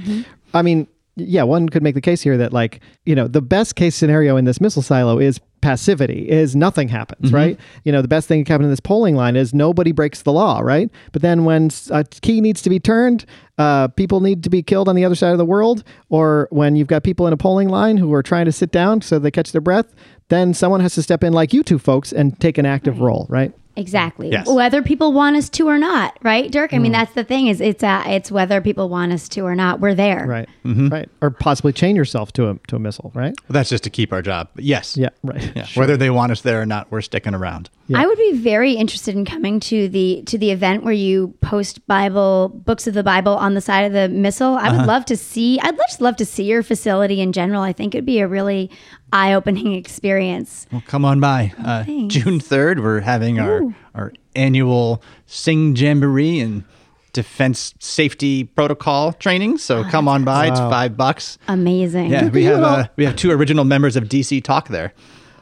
I 0.52 0.60
mean, 0.60 0.86
yeah, 1.16 1.42
one 1.44 1.68
could 1.70 1.82
make 1.82 1.94
the 1.94 2.00
case 2.02 2.20
here 2.20 2.36
that 2.36 2.52
like, 2.52 2.80
you 3.06 3.14
know, 3.14 3.26
the 3.26 3.40
best 3.40 3.74
case 3.74 3.94
scenario 3.96 4.36
in 4.36 4.44
this 4.44 4.60
missile 4.60 4.82
silo 4.82 5.18
is 5.18 5.40
passivity, 5.62 6.28
is 6.28 6.54
nothing 6.56 6.88
happens, 6.88 7.32
right? 7.32 7.58
You 7.84 7.92
know, 7.92 8.00
the 8.02 8.08
best 8.08 8.28
thing 8.28 8.40
that 8.40 8.46
can 8.46 8.52
happen 8.54 8.64
in 8.64 8.70
this 8.70 8.80
polling 8.80 9.14
line 9.16 9.34
is 9.36 9.52
nobody 9.54 9.92
breaks 9.92 10.22
the 10.22 10.32
law, 10.32 10.60
right? 10.60 10.90
But 11.12 11.22
then 11.22 11.44
when 11.44 11.70
a 11.90 12.04
key 12.04 12.40
needs 12.40 12.62
to 12.62 12.70
be 12.70 12.78
turned, 12.80 13.24
uh, 13.58 13.88
people 13.88 14.20
need 14.20 14.42
to 14.44 14.50
be 14.50 14.62
killed 14.62 14.88
on 14.88 14.94
the 14.96 15.04
other 15.04 15.14
side 15.14 15.32
of 15.32 15.38
the 15.38 15.44
world, 15.44 15.84
or 16.10 16.48
when 16.50 16.76
you've 16.76 16.88
got 16.88 17.02
people 17.02 17.26
in 17.26 17.32
a 17.32 17.36
polling 17.36 17.68
line 17.68 17.96
who 17.96 18.12
are 18.14 18.22
trying 18.22 18.46
to 18.46 18.52
sit 18.52 18.70
down 18.70 19.02
so 19.02 19.18
they 19.18 19.30
catch 19.30 19.52
their 19.52 19.60
breath, 19.60 19.94
then 20.30 20.54
someone 20.54 20.80
has 20.80 20.94
to 20.94 21.02
step 21.02 21.22
in 21.22 21.32
like 21.34 21.52
you 21.52 21.62
two 21.62 21.78
folks 21.78 22.12
and 22.12 22.38
take 22.40 22.56
an 22.58 22.64
active 22.66 23.00
role, 23.00 23.26
right? 23.28 23.52
Exactly. 23.76 24.30
Yes. 24.30 24.48
Whether 24.48 24.82
people 24.82 25.12
want 25.12 25.36
us 25.36 25.48
to 25.50 25.68
or 25.68 25.78
not, 25.78 26.18
right, 26.22 26.50
Dirk? 26.50 26.74
I 26.74 26.78
Mm. 26.78 26.82
mean, 26.82 26.92
that's 26.92 27.12
the 27.14 27.22
thing 27.24 27.46
is 27.46 27.60
it's 27.60 27.82
uh, 27.84 28.02
it's 28.06 28.30
whether 28.30 28.60
people 28.60 28.88
want 28.88 29.12
us 29.12 29.28
to 29.30 29.42
or 29.42 29.54
not. 29.54 29.80
We're 29.80 29.94
there. 29.94 30.26
Right. 30.26 30.48
Right. 30.64 31.08
Or 31.22 31.30
possibly 31.30 31.72
chain 31.72 31.94
yourself 31.96 32.32
to 32.34 32.50
a 32.50 32.54
to 32.66 32.76
a 32.76 32.78
missile, 32.78 33.12
right? 33.14 33.32
Well, 33.48 33.54
that's 33.54 33.70
just 33.70 33.84
to 33.84 33.90
keep 33.90 34.12
our 34.12 34.22
job. 34.22 34.48
But 34.54 34.64
yes. 34.64 34.96
Yeah, 34.96 35.10
right. 35.22 35.52
Yeah. 35.54 35.66
Whether 35.74 35.96
they 35.96 36.10
want 36.10 36.32
us 36.32 36.40
there 36.42 36.60
or 36.60 36.66
not, 36.66 36.90
we're 36.90 37.00
sticking 37.00 37.32
around. 37.34 37.70
I 37.94 38.06
would 38.06 38.18
be 38.18 38.32
very 38.34 38.72
interested 38.74 39.14
in 39.16 39.24
coming 39.24 39.58
to 39.60 39.88
the 39.88 40.22
to 40.26 40.38
the 40.38 40.50
event 40.50 40.84
where 40.84 40.92
you 40.92 41.34
post 41.40 41.86
Bible 41.86 42.48
books 42.64 42.86
of 42.86 42.94
the 42.94 43.02
Bible 43.02 43.34
on 43.36 43.54
the 43.54 43.60
side 43.60 43.82
of 43.82 43.92
the 43.92 44.08
missile. 44.08 44.54
I 44.54 44.68
Uh-huh. 44.68 44.78
would 44.78 44.86
love 44.86 45.04
to 45.06 45.16
see. 45.16 45.58
I'd 45.60 45.76
just 45.76 46.00
love 46.00 46.16
to 46.16 46.24
see 46.24 46.44
your 46.44 46.62
facility 46.62 47.20
in 47.20 47.32
general. 47.32 47.62
I 47.62 47.72
think 47.72 47.94
it'd 47.94 48.06
be 48.06 48.20
a 48.20 48.28
really 48.28 48.70
eye 49.12 49.32
opening 49.34 49.74
experience. 49.74 50.66
Well, 50.70 50.82
come 50.86 51.04
on 51.04 51.20
by. 51.20 51.52
Uh, 51.64 51.84
Thanks. 51.84 52.14
June 52.14 52.38
3rd, 52.40 52.80
we're 52.82 53.00
having 53.00 53.40
our, 53.40 53.62
our 53.94 54.12
annual 54.36 55.02
Sing 55.26 55.74
Jamboree 55.74 56.38
and 56.40 56.64
defense 57.12 57.74
safety 57.80 58.44
protocol 58.44 59.12
training. 59.14 59.58
So 59.58 59.82
come 59.84 60.06
on 60.06 60.22
by. 60.22 60.46
It's 60.46 60.60
five 60.60 60.96
bucks. 60.96 61.38
Amazing. 61.48 62.10
Yeah, 62.10 62.28
we 62.28 62.44
have 62.44 62.62
uh, 62.62 62.86
we 62.96 63.04
have 63.04 63.16
two 63.16 63.32
original 63.32 63.64
members 63.64 63.96
of 63.96 64.04
DC 64.04 64.44
Talk 64.44 64.68
there. 64.68 64.92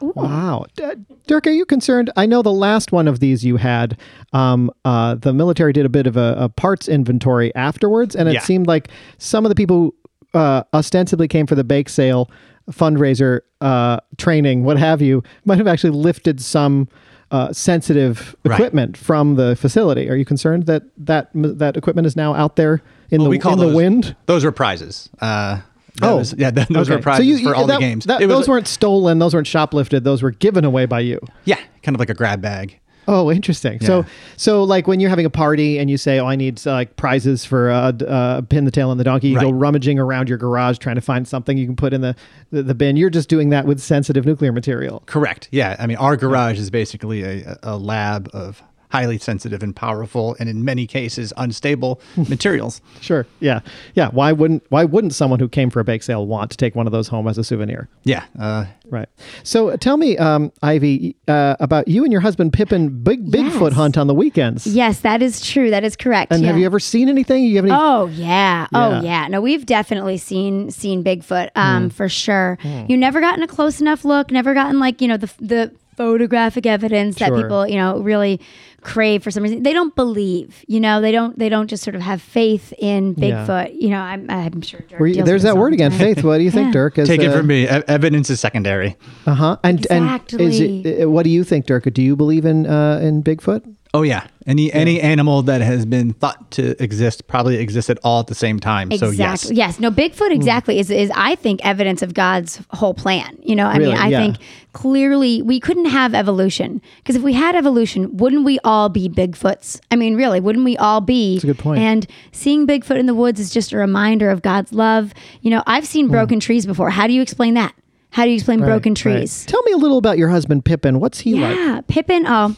Wow. 0.01 0.65
D- 0.75 0.83
Dirk, 1.27 1.47
are 1.47 1.51
you 1.51 1.65
concerned? 1.65 2.09
I 2.17 2.25
know 2.25 2.41
the 2.41 2.51
last 2.51 2.91
one 2.91 3.07
of 3.07 3.19
these 3.19 3.43
you 3.45 3.57
had, 3.57 3.97
um, 4.33 4.71
uh, 4.85 5.15
the 5.15 5.33
military 5.33 5.73
did 5.73 5.85
a 5.85 5.89
bit 5.89 6.07
of 6.07 6.17
a, 6.17 6.35
a 6.39 6.49
parts 6.49 6.87
inventory 6.87 7.53
afterwards, 7.55 8.15
and 8.15 8.27
it 8.29 8.33
Yeah. 8.33 8.41
seemed 8.41 8.67
like 8.67 8.89
some 9.17 9.45
of 9.45 9.49
the 9.49 9.55
people 9.55 9.77
who 9.77 9.95
uh, 10.39 10.63
ostensibly 10.73 11.27
came 11.27 11.47
for 11.47 11.55
the 11.55 11.63
bake 11.63 11.89
sale, 11.89 12.29
fundraiser, 12.71 13.41
uh, 13.61 13.99
training, 14.17 14.63
what 14.63 14.77
have 14.77 15.01
you, 15.01 15.23
might 15.45 15.57
have 15.57 15.67
actually 15.67 15.89
lifted 15.89 16.39
some 16.39 16.87
uh, 17.31 17.51
sensitive 17.53 18.35
Right. 18.45 18.55
equipment 18.59 18.95
from 18.97 19.35
the 19.35 19.55
facility. 19.55 20.09
Are 20.09 20.15
you 20.15 20.25
concerned 20.25 20.65
that 20.67 20.83
that 20.97 21.29
that 21.35 21.77
equipment 21.77 22.07
is 22.07 22.15
now 22.15 22.33
out 22.33 22.55
there 22.55 22.81
in 23.11 23.21
Well, 23.21 23.29
the 23.31 23.49
in 23.51 23.57
the 23.59 23.75
wind? 23.75 24.15
Those 24.27 24.43
are 24.45 24.51
prizes. 24.51 25.09
Uh, 25.21 25.59
that 25.95 26.09
Oh, 26.09 26.17
was- 26.17 26.33
yeah, 26.37 26.51
th- 26.51 26.67
those 26.69 26.87
okay. 26.89 26.95
were 26.97 27.01
prizes 27.01 27.25
so 27.25 27.41
you, 27.43 27.49
for 27.49 27.55
all 27.55 27.67
that- 27.67 27.75
the 27.75 27.79
games. 27.79 28.05
that- 28.05 28.19
those 28.27 28.47
a- 28.47 28.51
weren't 28.51 28.67
stolen. 28.67 29.19
Those 29.19 29.33
weren't 29.33 29.47
shoplifted. 29.47 30.03
Those 30.03 30.21
were 30.23 30.31
given 30.31 30.65
away 30.65 30.85
by 30.85 30.99
you. 31.01 31.19
yeah, 31.45 31.59
kind 31.83 31.95
of 31.95 31.99
like 31.99 32.09
a 32.09 32.13
grab 32.13 32.41
bag. 32.41 32.79
Oh, 33.11 33.31
interesting. 33.31 33.79
So, 33.79 33.99
Yeah. 33.99 34.05
so 34.37 34.63
like 34.63 34.87
when 34.87 34.99
you're 34.99 35.09
having 35.09 35.25
a 35.25 35.31
party 35.31 35.79
and 35.79 35.89
you 35.89 35.97
say, 35.97 36.19
"Oh, 36.19 36.27
I 36.27 36.35
need 36.35 36.61
uh, 36.67 36.73
like 36.73 36.95
prizes 36.95 37.43
for 37.43 37.71
uh, 37.71 37.91
uh, 37.91 38.41
pin 38.41 38.65
the 38.65 38.71
tail 38.71 38.91
on 38.91 38.99
the 38.99 39.03
donkey," 39.03 39.29
you 39.29 39.39
go 39.39 39.49
rummaging 39.49 39.97
around 39.97 40.29
your 40.29 40.37
garage 40.37 40.77
trying 40.77 40.93
to 40.93 41.01
find 41.01 41.27
something 41.27 41.57
you 41.57 41.65
can 41.65 41.75
put 41.75 41.91
in 41.91 42.01
the, 42.01 42.15
the 42.51 42.61
the 42.61 42.75
bin. 42.75 42.97
You're 42.97 43.09
just 43.09 43.27
doing 43.27 43.49
that 43.49 43.65
with 43.65 43.79
sensitive 43.79 44.27
nuclear 44.27 44.51
material. 44.51 45.01
Correct. 45.07 45.47
Yeah. 45.51 45.75
I 45.79 45.87
mean, 45.87 45.97
our 45.97 46.17
garage 46.17 46.59
is 46.59 46.69
basically 46.69 47.23
a, 47.23 47.57
a 47.63 47.77
lab 47.77 48.29
of 48.31 48.61
highly 48.89 49.17
sensitive 49.17 49.61
and 49.63 49.75
powerful, 49.75 50.35
and 50.39 50.49
in 50.49 50.65
many 50.65 50.87
cases, 50.87 51.31
unstable 51.37 52.01
materials. 52.29 52.81
Sure. 53.01 53.25
Yeah. 53.39 53.59
Yeah. 53.95 54.09
Why 54.09 54.31
wouldn't 54.31 54.63
Why 54.69 54.83
wouldn't 54.85 55.13
someone 55.13 55.39
who 55.39 55.47
came 55.49 55.69
for 55.69 55.79
a 55.79 55.83
bake 55.83 56.03
sale 56.03 56.25
want 56.27 56.51
to 56.51 56.57
take 56.57 56.75
one 56.75 56.85
of 56.87 56.91
those 56.91 57.07
home 57.07 57.27
as 57.27 57.37
a 57.37 57.43
souvenir? 57.43 57.87
Yeah. 58.03 58.23
Uh, 58.39 58.65
Right. 58.91 59.07
So, 59.43 59.75
tell 59.77 59.97
me, 59.97 60.17
um, 60.17 60.51
Ivy, 60.63 61.15
uh, 61.27 61.55
about 61.59 61.87
you 61.87 62.03
and 62.03 62.11
your 62.11 62.21
husband 62.21 62.53
Pippin 62.53 63.03
big 63.03 63.29
Bigfoot 63.29 63.67
Yes. 63.69 63.73
hunt 63.73 63.97
on 63.99 64.07
the 64.07 64.15
weekends. 64.15 64.65
Yes, 64.65 65.01
that 65.01 65.21
is 65.21 65.41
true. 65.41 65.69
That 65.69 65.83
is 65.83 65.95
correct. 65.95 66.31
And 66.33 66.43
have 66.43 66.57
you 66.57 66.65
ever 66.65 66.79
seen 66.79 67.07
anything? 67.07 67.43
You 67.43 67.57
have 67.57 67.65
any? 67.65 67.73
Oh 67.77 68.07
yeah. 68.07 68.61
Yeah. 68.61 68.67
Oh 68.73 69.01
yeah. 69.03 69.27
No, 69.27 69.41
we've 69.41 69.63
definitely 69.67 70.17
seen 70.17 70.71
seen 70.71 71.03
Bigfoot 71.03 71.49
um 71.55 71.83
Hmm. 71.83 71.89
for 71.89 72.09
sure. 72.09 72.57
You 72.87 72.97
never 72.97 73.21
gotten 73.21 73.43
a 73.43 73.47
close 73.47 73.79
enough 73.79 74.03
look, 74.03 74.31
never 74.31 74.55
gotten 74.55 74.79
like, 74.79 75.01
you 75.01 75.07
know, 75.07 75.17
the 75.17 75.29
the 75.39 75.71
photographic 75.99 76.65
evidence 76.65 77.17
that 77.19 77.33
people, 77.35 77.67
you 77.67 77.75
know, 77.75 77.99
really 77.99 78.39
crave 78.81 79.21
for 79.21 79.31
some 79.31 79.43
reason. 79.43 79.63
They 79.63 79.73
don't 79.73 79.93
believe, 79.95 80.63
you 80.67 80.79
know, 80.79 81.01
they 81.01 81.11
don't 81.11 81.37
they 81.37 81.49
don't 81.49 81.67
just 81.67 81.83
sort 81.83 81.95
of 81.95 82.01
have 82.01 82.21
faith 82.21 82.73
in 82.79 83.15
Yeah. 83.17 83.45
Bigfoot. 83.45 83.75
You 83.81 83.89
know, 83.89 83.99
I'm 83.99 84.25
I'm 84.29 84.61
sure 84.61 84.79
Dirk 84.87 84.99
Were 84.99 85.07
you- 85.07 85.15
deals 85.15 85.27
there's 85.27 85.43
that 85.43 85.57
word 85.57 85.73
again, 85.73 85.91
faith. 85.91 86.23
What 86.23 86.37
do 86.37 86.43
you 86.45 86.51
think, 86.51 86.67
Yeah. 86.67 86.79
Dirk? 86.79 86.97
As, 86.99 87.07
take 87.09 87.21
it 87.21 87.27
uh, 87.27 87.37
from 87.37 87.47
me. 87.47 87.63
e- 87.65 87.83
evidence 87.99 88.29
is 88.29 88.39
secondary. 88.39 88.95
Uh 89.27 89.33
huh. 89.33 89.57
And 89.63 89.85
and 89.91 90.05
is 90.39 90.59
Exactly. 90.61 90.81
it? 90.85 91.03
uh, 91.03 91.09
What 91.09 91.23
do 91.23 91.29
you 91.29 91.43
think, 91.43 91.65
Dirk? 91.65 91.91
Do 91.93 92.01
you 92.01 92.15
believe 92.15 92.45
in 92.45 92.65
uh, 92.65 92.99
in 93.03 93.21
Bigfoot? 93.21 93.61
Oh 93.93 94.03
yeah. 94.03 94.27
Any 94.45 94.71
any 94.71 95.01
animal 95.01 95.41
that 95.43 95.61
has 95.61 95.83
been 95.85 96.13
thought 96.13 96.51
to 96.51 96.81
exist 96.81 97.25
probably 97.27 97.57
existed 97.57 97.97
all 98.03 98.19
at 98.19 98.27
the 98.27 98.35
same 98.35 98.59
time. 98.59 98.91
So 98.91 99.07
Exactly. 99.09 99.55
yes. 99.55 99.75
yes. 99.75 99.79
No, 99.79 99.89
Bigfoot 99.89 100.31
exactly 100.31 100.77
is, 100.79 100.91
is 100.91 101.11
I 101.15 101.33
think 101.35 101.65
evidence 101.65 102.03
of 102.03 102.13
God's 102.13 102.61
whole 102.71 102.93
plan. 102.93 103.37
You 103.41 103.55
know, 103.55 103.65
I 103.67 103.77
Really? 103.77 103.93
mean, 103.93 103.97
I 104.01 104.07
Yeah. 104.09 104.19
think 104.19 104.37
clearly 104.73 105.41
we 105.41 105.59
couldn't 105.59 105.85
have 105.85 106.13
evolution 106.13 106.81
because 106.97 107.15
if 107.15 107.23
we 107.23 107.33
had 107.33 107.55
evolution, 107.55 108.15
wouldn't 108.17 108.45
we 108.45 108.59
all 108.63 108.89
be 108.89 109.09
Bigfoots? 109.09 109.79
I 109.89 109.95
mean, 109.95 110.15
really, 110.15 110.39
wouldn't 110.39 110.65
we 110.65 110.77
all 110.77 111.01
be? 111.01 111.35
That's 111.35 111.43
a 111.45 111.47
good 111.47 111.57
point. 111.59 111.79
And 111.81 112.05
seeing 112.31 112.67
Bigfoot 112.67 112.97
in 112.99 113.07
the 113.07 113.15
woods 113.15 113.39
is 113.39 113.49
just 113.51 113.71
a 113.71 113.77
reminder 113.77 114.29
of 114.29 114.43
God's 114.43 114.71
love. 114.71 115.13
You 115.41 115.49
know, 115.49 115.63
I've 115.65 115.85
seen 115.87 116.07
broken 116.09 116.39
trees 116.39 116.65
before. 116.67 116.91
How 116.91 117.07
do 117.07 117.13
you 117.13 117.21
explain 117.23 117.55
that? 117.55 117.73
How 118.11 118.23
do 118.23 118.29
you 118.29 118.35
explain 118.35 118.59
broken 118.59 118.93
Hmm. 118.95 119.07
Right, 119.09 119.13
right. 119.13 119.19
trees? 119.21 119.45
Tell 119.47 119.61
me 119.63 119.71
a 119.71 119.77
little 119.77 119.97
about 119.97 120.17
your 120.19 120.29
husband 120.29 120.63
Pippin. 120.65 120.99
What's 120.99 121.19
he 121.19 121.33
like? 121.35 121.55
Yeah, 121.55 121.81
Pippin. 121.87 122.25
Oh, 122.27 122.55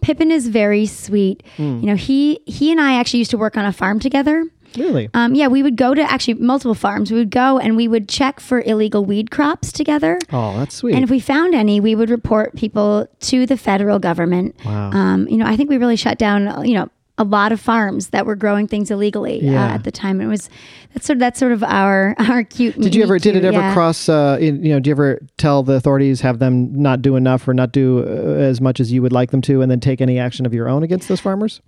Pippin 0.00 0.30
is 0.30 0.48
very 0.48 0.86
sweet. 0.86 1.42
Hmm. 1.56 1.80
You 1.80 1.86
know, 1.86 1.96
he 1.96 2.40
he 2.46 2.70
and 2.70 2.80
I 2.80 2.94
actually 2.94 3.18
used 3.18 3.30
to 3.32 3.38
work 3.38 3.56
on 3.56 3.64
a 3.64 3.72
farm 3.72 4.00
together. 4.00 4.44
Really? 4.76 5.08
Um, 5.14 5.34
yeah, 5.34 5.48
we 5.48 5.62
would 5.62 5.76
go 5.76 5.94
to 5.94 6.02
actually 6.02 6.34
multiple 6.34 6.74
farms. 6.74 7.10
We 7.10 7.18
would 7.18 7.30
go 7.30 7.58
and 7.58 7.76
we 7.76 7.88
would 7.88 8.08
check 8.08 8.38
for 8.38 8.60
illegal 8.60 9.04
weed 9.04 9.30
crops 9.30 9.72
together. 9.72 10.18
Oh, 10.30 10.58
that's 10.58 10.74
sweet. 10.74 10.94
And 10.94 11.02
if 11.02 11.10
we 11.10 11.20
found 11.20 11.54
any, 11.54 11.80
we 11.80 11.94
would 11.94 12.10
report 12.10 12.54
people 12.54 13.08
to 13.20 13.46
the 13.46 13.56
federal 13.56 13.98
government. 13.98 14.56
Wow. 14.64 14.90
Um, 14.90 15.26
you 15.28 15.38
know, 15.38 15.46
I 15.46 15.56
think 15.56 15.70
we 15.70 15.78
really 15.78 15.96
shut 15.96 16.18
down, 16.18 16.66
you 16.66 16.74
know, 16.74 16.90
a 17.18 17.24
lot 17.24 17.52
of 17.52 17.60
farms 17.60 18.08
that 18.10 18.24
were 18.24 18.36
growing 18.36 18.66
things 18.68 18.90
illegally 18.90 19.40
Yeah. 19.42 19.64
uh, 19.64 19.74
at 19.74 19.84
the 19.84 19.90
time. 19.90 20.20
It 20.20 20.26
was 20.26 20.48
that's 20.94 21.06
sort 21.06 21.16
of 21.16 21.20
that's 21.20 21.38
sort 21.38 21.52
of 21.52 21.62
our 21.64 22.14
our 22.18 22.44
cute. 22.44 22.78
did 22.80 22.94
you 22.94 23.02
ever? 23.02 23.18
Did 23.18 23.36
it 23.36 23.44
ever 23.44 23.58
yeah. 23.58 23.74
cross? 23.74 24.08
Uh, 24.08 24.38
in, 24.40 24.64
you 24.64 24.72
know, 24.72 24.80
do 24.80 24.88
you 24.88 24.94
ever 24.94 25.20
tell 25.36 25.62
the 25.62 25.74
authorities 25.74 26.20
have 26.22 26.38
them 26.38 26.80
not 26.80 27.02
do 27.02 27.16
enough 27.16 27.46
or 27.46 27.54
not 27.54 27.72
do 27.72 27.98
uh, 28.00 28.02
as 28.40 28.60
much 28.60 28.80
as 28.80 28.92
you 28.92 29.02
would 29.02 29.12
like 29.12 29.30
them 29.32 29.42
to, 29.42 29.60
and 29.60 29.70
then 29.70 29.80
take 29.80 30.00
any 30.00 30.18
action 30.18 30.46
of 30.46 30.54
your 30.54 30.68
own 30.68 30.82
against 30.82 31.08
those 31.08 31.20
farmers? 31.20 31.60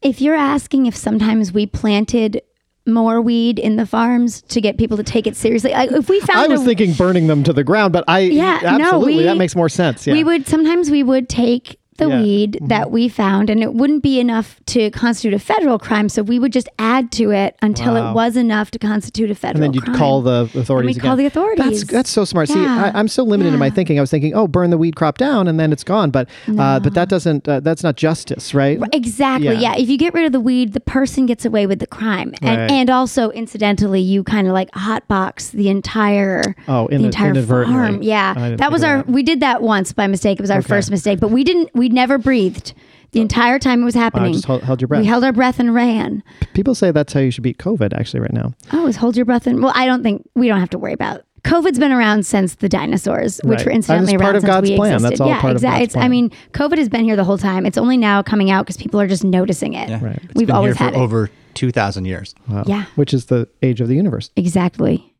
If 0.00 0.20
you're 0.20 0.34
asking 0.34 0.86
if 0.86 0.96
sometimes 0.96 1.52
we 1.52 1.66
planted 1.66 2.42
more 2.84 3.20
weed 3.20 3.60
in 3.60 3.76
the 3.76 3.86
farms 3.86 4.42
to 4.42 4.60
get 4.60 4.76
people 4.76 4.96
to 4.96 5.04
take 5.04 5.26
it 5.28 5.36
seriously, 5.36 5.70
like 5.70 5.92
if 5.92 6.08
we 6.08 6.18
found 6.20 6.40
I 6.40 6.46
was 6.48 6.62
a, 6.62 6.64
thinking 6.64 6.92
burning 6.94 7.28
them 7.28 7.44
to 7.44 7.52
the 7.52 7.62
ground, 7.62 7.92
but 7.92 8.02
I 8.08 8.20
Yeah, 8.20 8.58
no, 8.62 8.68
absolutely 8.86 9.18
we- 9.18 9.22
that 9.24 9.36
makes 9.36 9.54
more 9.54 9.68
sense. 9.68 10.04
Yeah. 10.06 10.14
We 10.14 10.24
would 10.24 10.48
sometimes 10.48 10.90
we 10.90 11.04
would 11.04 11.28
take 11.28 11.78
the 12.02 12.08
Yeah. 12.08 12.14
Mm-hmm. 12.14 12.22
weed 12.24 12.58
that 12.68 12.90
we 12.90 13.08
found, 13.08 13.48
and 13.50 13.62
it 13.62 13.74
wouldn't 13.74 14.02
be 14.02 14.18
enough 14.20 14.60
to 14.66 14.90
constitute 14.90 15.34
a 15.34 15.38
federal 15.38 15.78
crime. 15.78 16.08
So 16.08 16.22
we 16.22 16.38
would 16.38 16.52
just 16.52 16.68
add 16.78 17.10
to 17.12 17.30
it 17.30 17.56
until 17.62 17.94
Wow. 17.94 18.10
it 18.10 18.14
was 18.14 18.36
enough 18.36 18.70
to 18.72 18.78
constitute 18.78 19.30
a 19.30 19.34
federal. 19.34 19.60
Crime. 19.60 19.64
And 19.64 19.74
then 19.74 19.74
you'd 19.74 19.84
crime. 19.84 19.96
call 19.98 20.22
the 20.22 20.48
authorities. 20.54 20.96
we'd 20.96 21.02
call 21.02 21.16
the 21.16 21.26
authorities. 21.26 21.80
That's 21.82 21.92
that's 21.92 22.10
so 22.10 22.24
smart. 22.24 22.48
See, 22.48 22.60
Yeah. 22.62 22.90
I, 22.94 22.98
I'm 22.98 23.08
so 23.08 23.22
limited 23.22 23.52
in 23.52 23.58
my 23.58 23.70
thinking. 23.70 23.98
I 23.98 24.00
was 24.02 24.10
thinking, 24.10 24.34
oh, 24.34 24.46
burn 24.48 24.70
the 24.70 24.78
weed 24.78 24.96
crop 24.96 25.18
down, 25.18 25.48
and 25.48 25.58
then 25.60 25.72
it's 25.72 25.84
gone. 25.84 26.10
But 26.10 26.28
uh, 26.58 26.80
but 26.80 26.94
that 26.94 27.08
doesn't. 27.08 27.48
Uh, 27.48 27.60
that's 27.60 27.82
not 27.82 27.96
justice, 27.96 28.54
right? 28.54 28.78
Exactly. 28.92 29.46
Yeah. 29.48 29.72
Yeah. 29.72 29.76
If 29.76 29.88
you 29.88 29.96
get 29.98 30.12
rid 30.14 30.26
of 30.26 30.32
the 30.32 30.40
weed, 30.40 30.72
the 30.72 30.80
person 30.80 31.26
gets 31.26 31.44
away 31.44 31.66
with 31.66 31.78
the 31.78 31.86
crime, 31.86 32.34
and 32.42 32.60
Right. 32.60 32.70
and 32.70 32.90
also 32.90 33.30
incidentally, 33.30 34.00
you 34.00 34.22
kind 34.24 34.46
of 34.46 34.52
like 34.52 34.70
hotbox 34.72 35.50
the 35.52 35.68
entire 35.68 36.54
Oh, 36.68 36.86
in- 36.88 37.00
the 37.02 37.06
entire 37.06 37.34
farm. 37.42 38.02
Yeah, 38.02 38.56
that 38.56 38.70
was 38.72 38.82
our. 38.82 38.98
that. 38.98 39.08
We 39.08 39.22
did 39.22 39.40
that 39.40 39.62
once 39.62 39.92
by 39.92 40.06
mistake. 40.06 40.38
It 40.38 40.42
was 40.42 40.50
our 40.50 40.58
Okay. 40.58 40.68
first 40.68 40.90
mistake, 40.90 41.20
but 41.20 41.30
we 41.30 41.44
didn't. 41.44 41.70
We 41.74 41.88
never 41.92 42.18
breathed 42.18 42.74
the 43.12 43.20
oh. 43.20 43.22
entire 43.22 43.58
time 43.58 43.82
it 43.82 43.84
was 43.84 43.94
happening. 43.94 44.32
just 44.32 44.46
held- 44.46 44.62
held 44.62 44.80
your 44.80 44.88
breath. 44.88 45.02
We 45.02 45.06
held 45.06 45.24
our 45.24 45.32
breath 45.32 45.60
and 45.60 45.74
ran. 45.74 46.22
People 46.54 46.74
say 46.74 46.90
that's 46.90 47.12
how 47.12 47.20
you 47.20 47.30
should 47.30 47.44
beat 47.44 47.58
COVID. 47.58 47.92
Actually, 47.94 48.20
right 48.20 48.32
now. 48.32 48.54
Oh, 48.72 48.86
is 48.86 48.96
hold 48.96 49.16
your 49.16 49.26
breath 49.26 49.46
and 49.46 49.62
well, 49.62 49.72
I 49.74 49.86
don't 49.86 50.02
think 50.02 50.28
we 50.34 50.48
don't 50.48 50.60
have 50.60 50.70
to 50.70 50.78
worry 50.78 50.92
about. 50.94 51.22
COVID's 51.44 51.78
been 51.80 51.90
around 51.90 52.24
since 52.24 52.54
the 52.54 52.68
dinosaurs, 52.68 53.40
which 53.42 53.58
Right. 53.58 53.66
were 53.66 53.72
incidentally 53.72 54.14
it's 54.14 54.22
part 54.22 54.28
around 54.28 54.36
of 54.36 54.42
since 54.42 54.48
God's 54.50 54.70
we 54.70 54.76
plan. 54.76 54.94
existed. 54.94 55.10
That's 55.10 55.20
all 55.20 55.28
yeah, 55.28 55.40
part 55.40 55.50
of 55.50 55.56
exactly. 55.56 55.80
God's 55.80 55.94
It's, 55.96 56.04
I 56.04 56.08
mean, 56.08 56.30
COVID 56.52 56.78
has 56.78 56.88
been 56.88 57.02
here 57.04 57.16
the 57.16 57.24
whole 57.24 57.36
time. 57.38 57.66
It's 57.66 57.76
only 57.78 57.96
now 57.96 58.22
coming 58.22 58.50
out 58.52 58.64
because 58.64 58.76
people 58.76 59.00
are 59.00 59.08
just 59.08 59.24
noticing 59.24 59.72
it. 59.74 59.88
Yeah. 59.88 59.98
Right. 60.04 60.20
It's 60.22 60.34
We've 60.36 60.46
been 60.46 60.54
always 60.54 60.76
here 60.76 60.86
had 60.86 60.94
it. 60.94 60.98
over 61.00 61.30
2,000 61.54 62.04
years. 62.04 62.36
Wow. 62.48 62.62
Yeah. 62.66 62.84
Which 62.94 63.12
is 63.12 63.26
the 63.26 63.48
age 63.60 63.80
of 63.80 63.88
the 63.88 63.96
universe. 63.96 64.30
Exactly. 64.36 65.12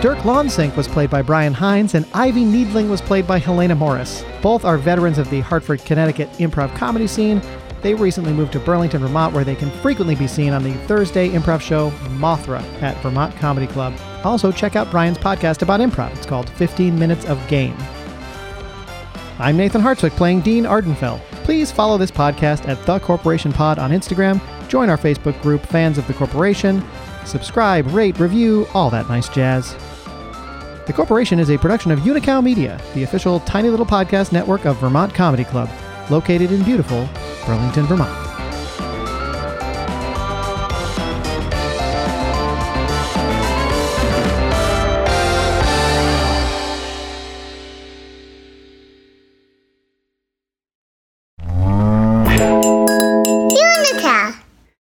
Dirk 0.00 0.20
Lawnsink 0.20 0.74
was 0.76 0.88
played 0.88 1.10
by 1.10 1.20
Brian 1.20 1.52
Hines, 1.52 1.94
and 1.94 2.06
Ivy 2.14 2.42
Needling 2.42 2.88
was 2.88 3.02
played 3.02 3.26
by 3.26 3.38
Helena 3.38 3.74
Morris. 3.74 4.24
Both 4.40 4.64
are 4.64 4.78
veterans 4.78 5.18
of 5.18 5.28
the 5.28 5.40
Hartford, 5.40 5.84
Connecticut 5.84 6.32
improv 6.38 6.74
comedy 6.74 7.06
scene. 7.06 7.42
They 7.82 7.92
recently 7.92 8.32
moved 8.32 8.52
to 8.54 8.60
Burlington, 8.60 9.02
Vermont, 9.02 9.34
where 9.34 9.44
they 9.44 9.54
can 9.54 9.70
frequently 9.82 10.14
be 10.14 10.26
seen 10.26 10.54
on 10.54 10.62
the 10.62 10.72
Thursday 10.86 11.28
improv 11.28 11.60
show 11.60 11.90
Mothra 12.16 12.62
at 12.80 12.96
Vermont 13.02 13.36
Comedy 13.36 13.66
Club. 13.66 13.92
Also, 14.24 14.50
check 14.50 14.74
out 14.74 14.90
Brian's 14.90 15.18
podcast 15.18 15.60
about 15.60 15.80
improv. 15.80 16.16
It's 16.16 16.24
called 16.24 16.48
15 16.48 16.98
Minutes 16.98 17.26
of 17.26 17.46
Game. 17.46 17.76
I'm 19.38 19.58
Nathan 19.58 19.82
Hartswick 19.82 20.12
playing 20.12 20.40
Dean 20.40 20.64
Ardenfell. 20.64 21.20
Please 21.44 21.70
follow 21.70 21.98
this 21.98 22.10
podcast 22.10 22.66
at 22.66 22.82
The 22.86 23.00
Corporation 23.00 23.52
Pod 23.52 23.78
on 23.78 23.90
Instagram, 23.90 24.40
join 24.66 24.88
our 24.88 24.96
Facebook 24.96 25.40
group, 25.42 25.60
Fans 25.66 25.98
of 25.98 26.06
the 26.06 26.14
Corporation, 26.14 26.82
subscribe, 27.26 27.86
rate, 27.88 28.18
review, 28.18 28.66
all 28.72 28.88
that 28.88 29.06
nice 29.10 29.28
jazz. 29.28 29.76
The 30.90 30.96
Corporation 30.96 31.38
is 31.38 31.50
a 31.50 31.56
production 31.56 31.92
of 31.92 32.00
Unicow 32.00 32.42
Media, 32.42 32.76
the 32.94 33.04
official 33.04 33.38
tiny 33.38 33.70
little 33.70 33.86
podcast 33.86 34.32
network 34.32 34.64
of 34.64 34.78
Vermont 34.78 35.14
Comedy 35.14 35.44
Club, 35.44 35.70
located 36.10 36.50
in 36.50 36.64
beautiful 36.64 37.08
Burlington, 37.46 37.86
Vermont. 37.86 38.29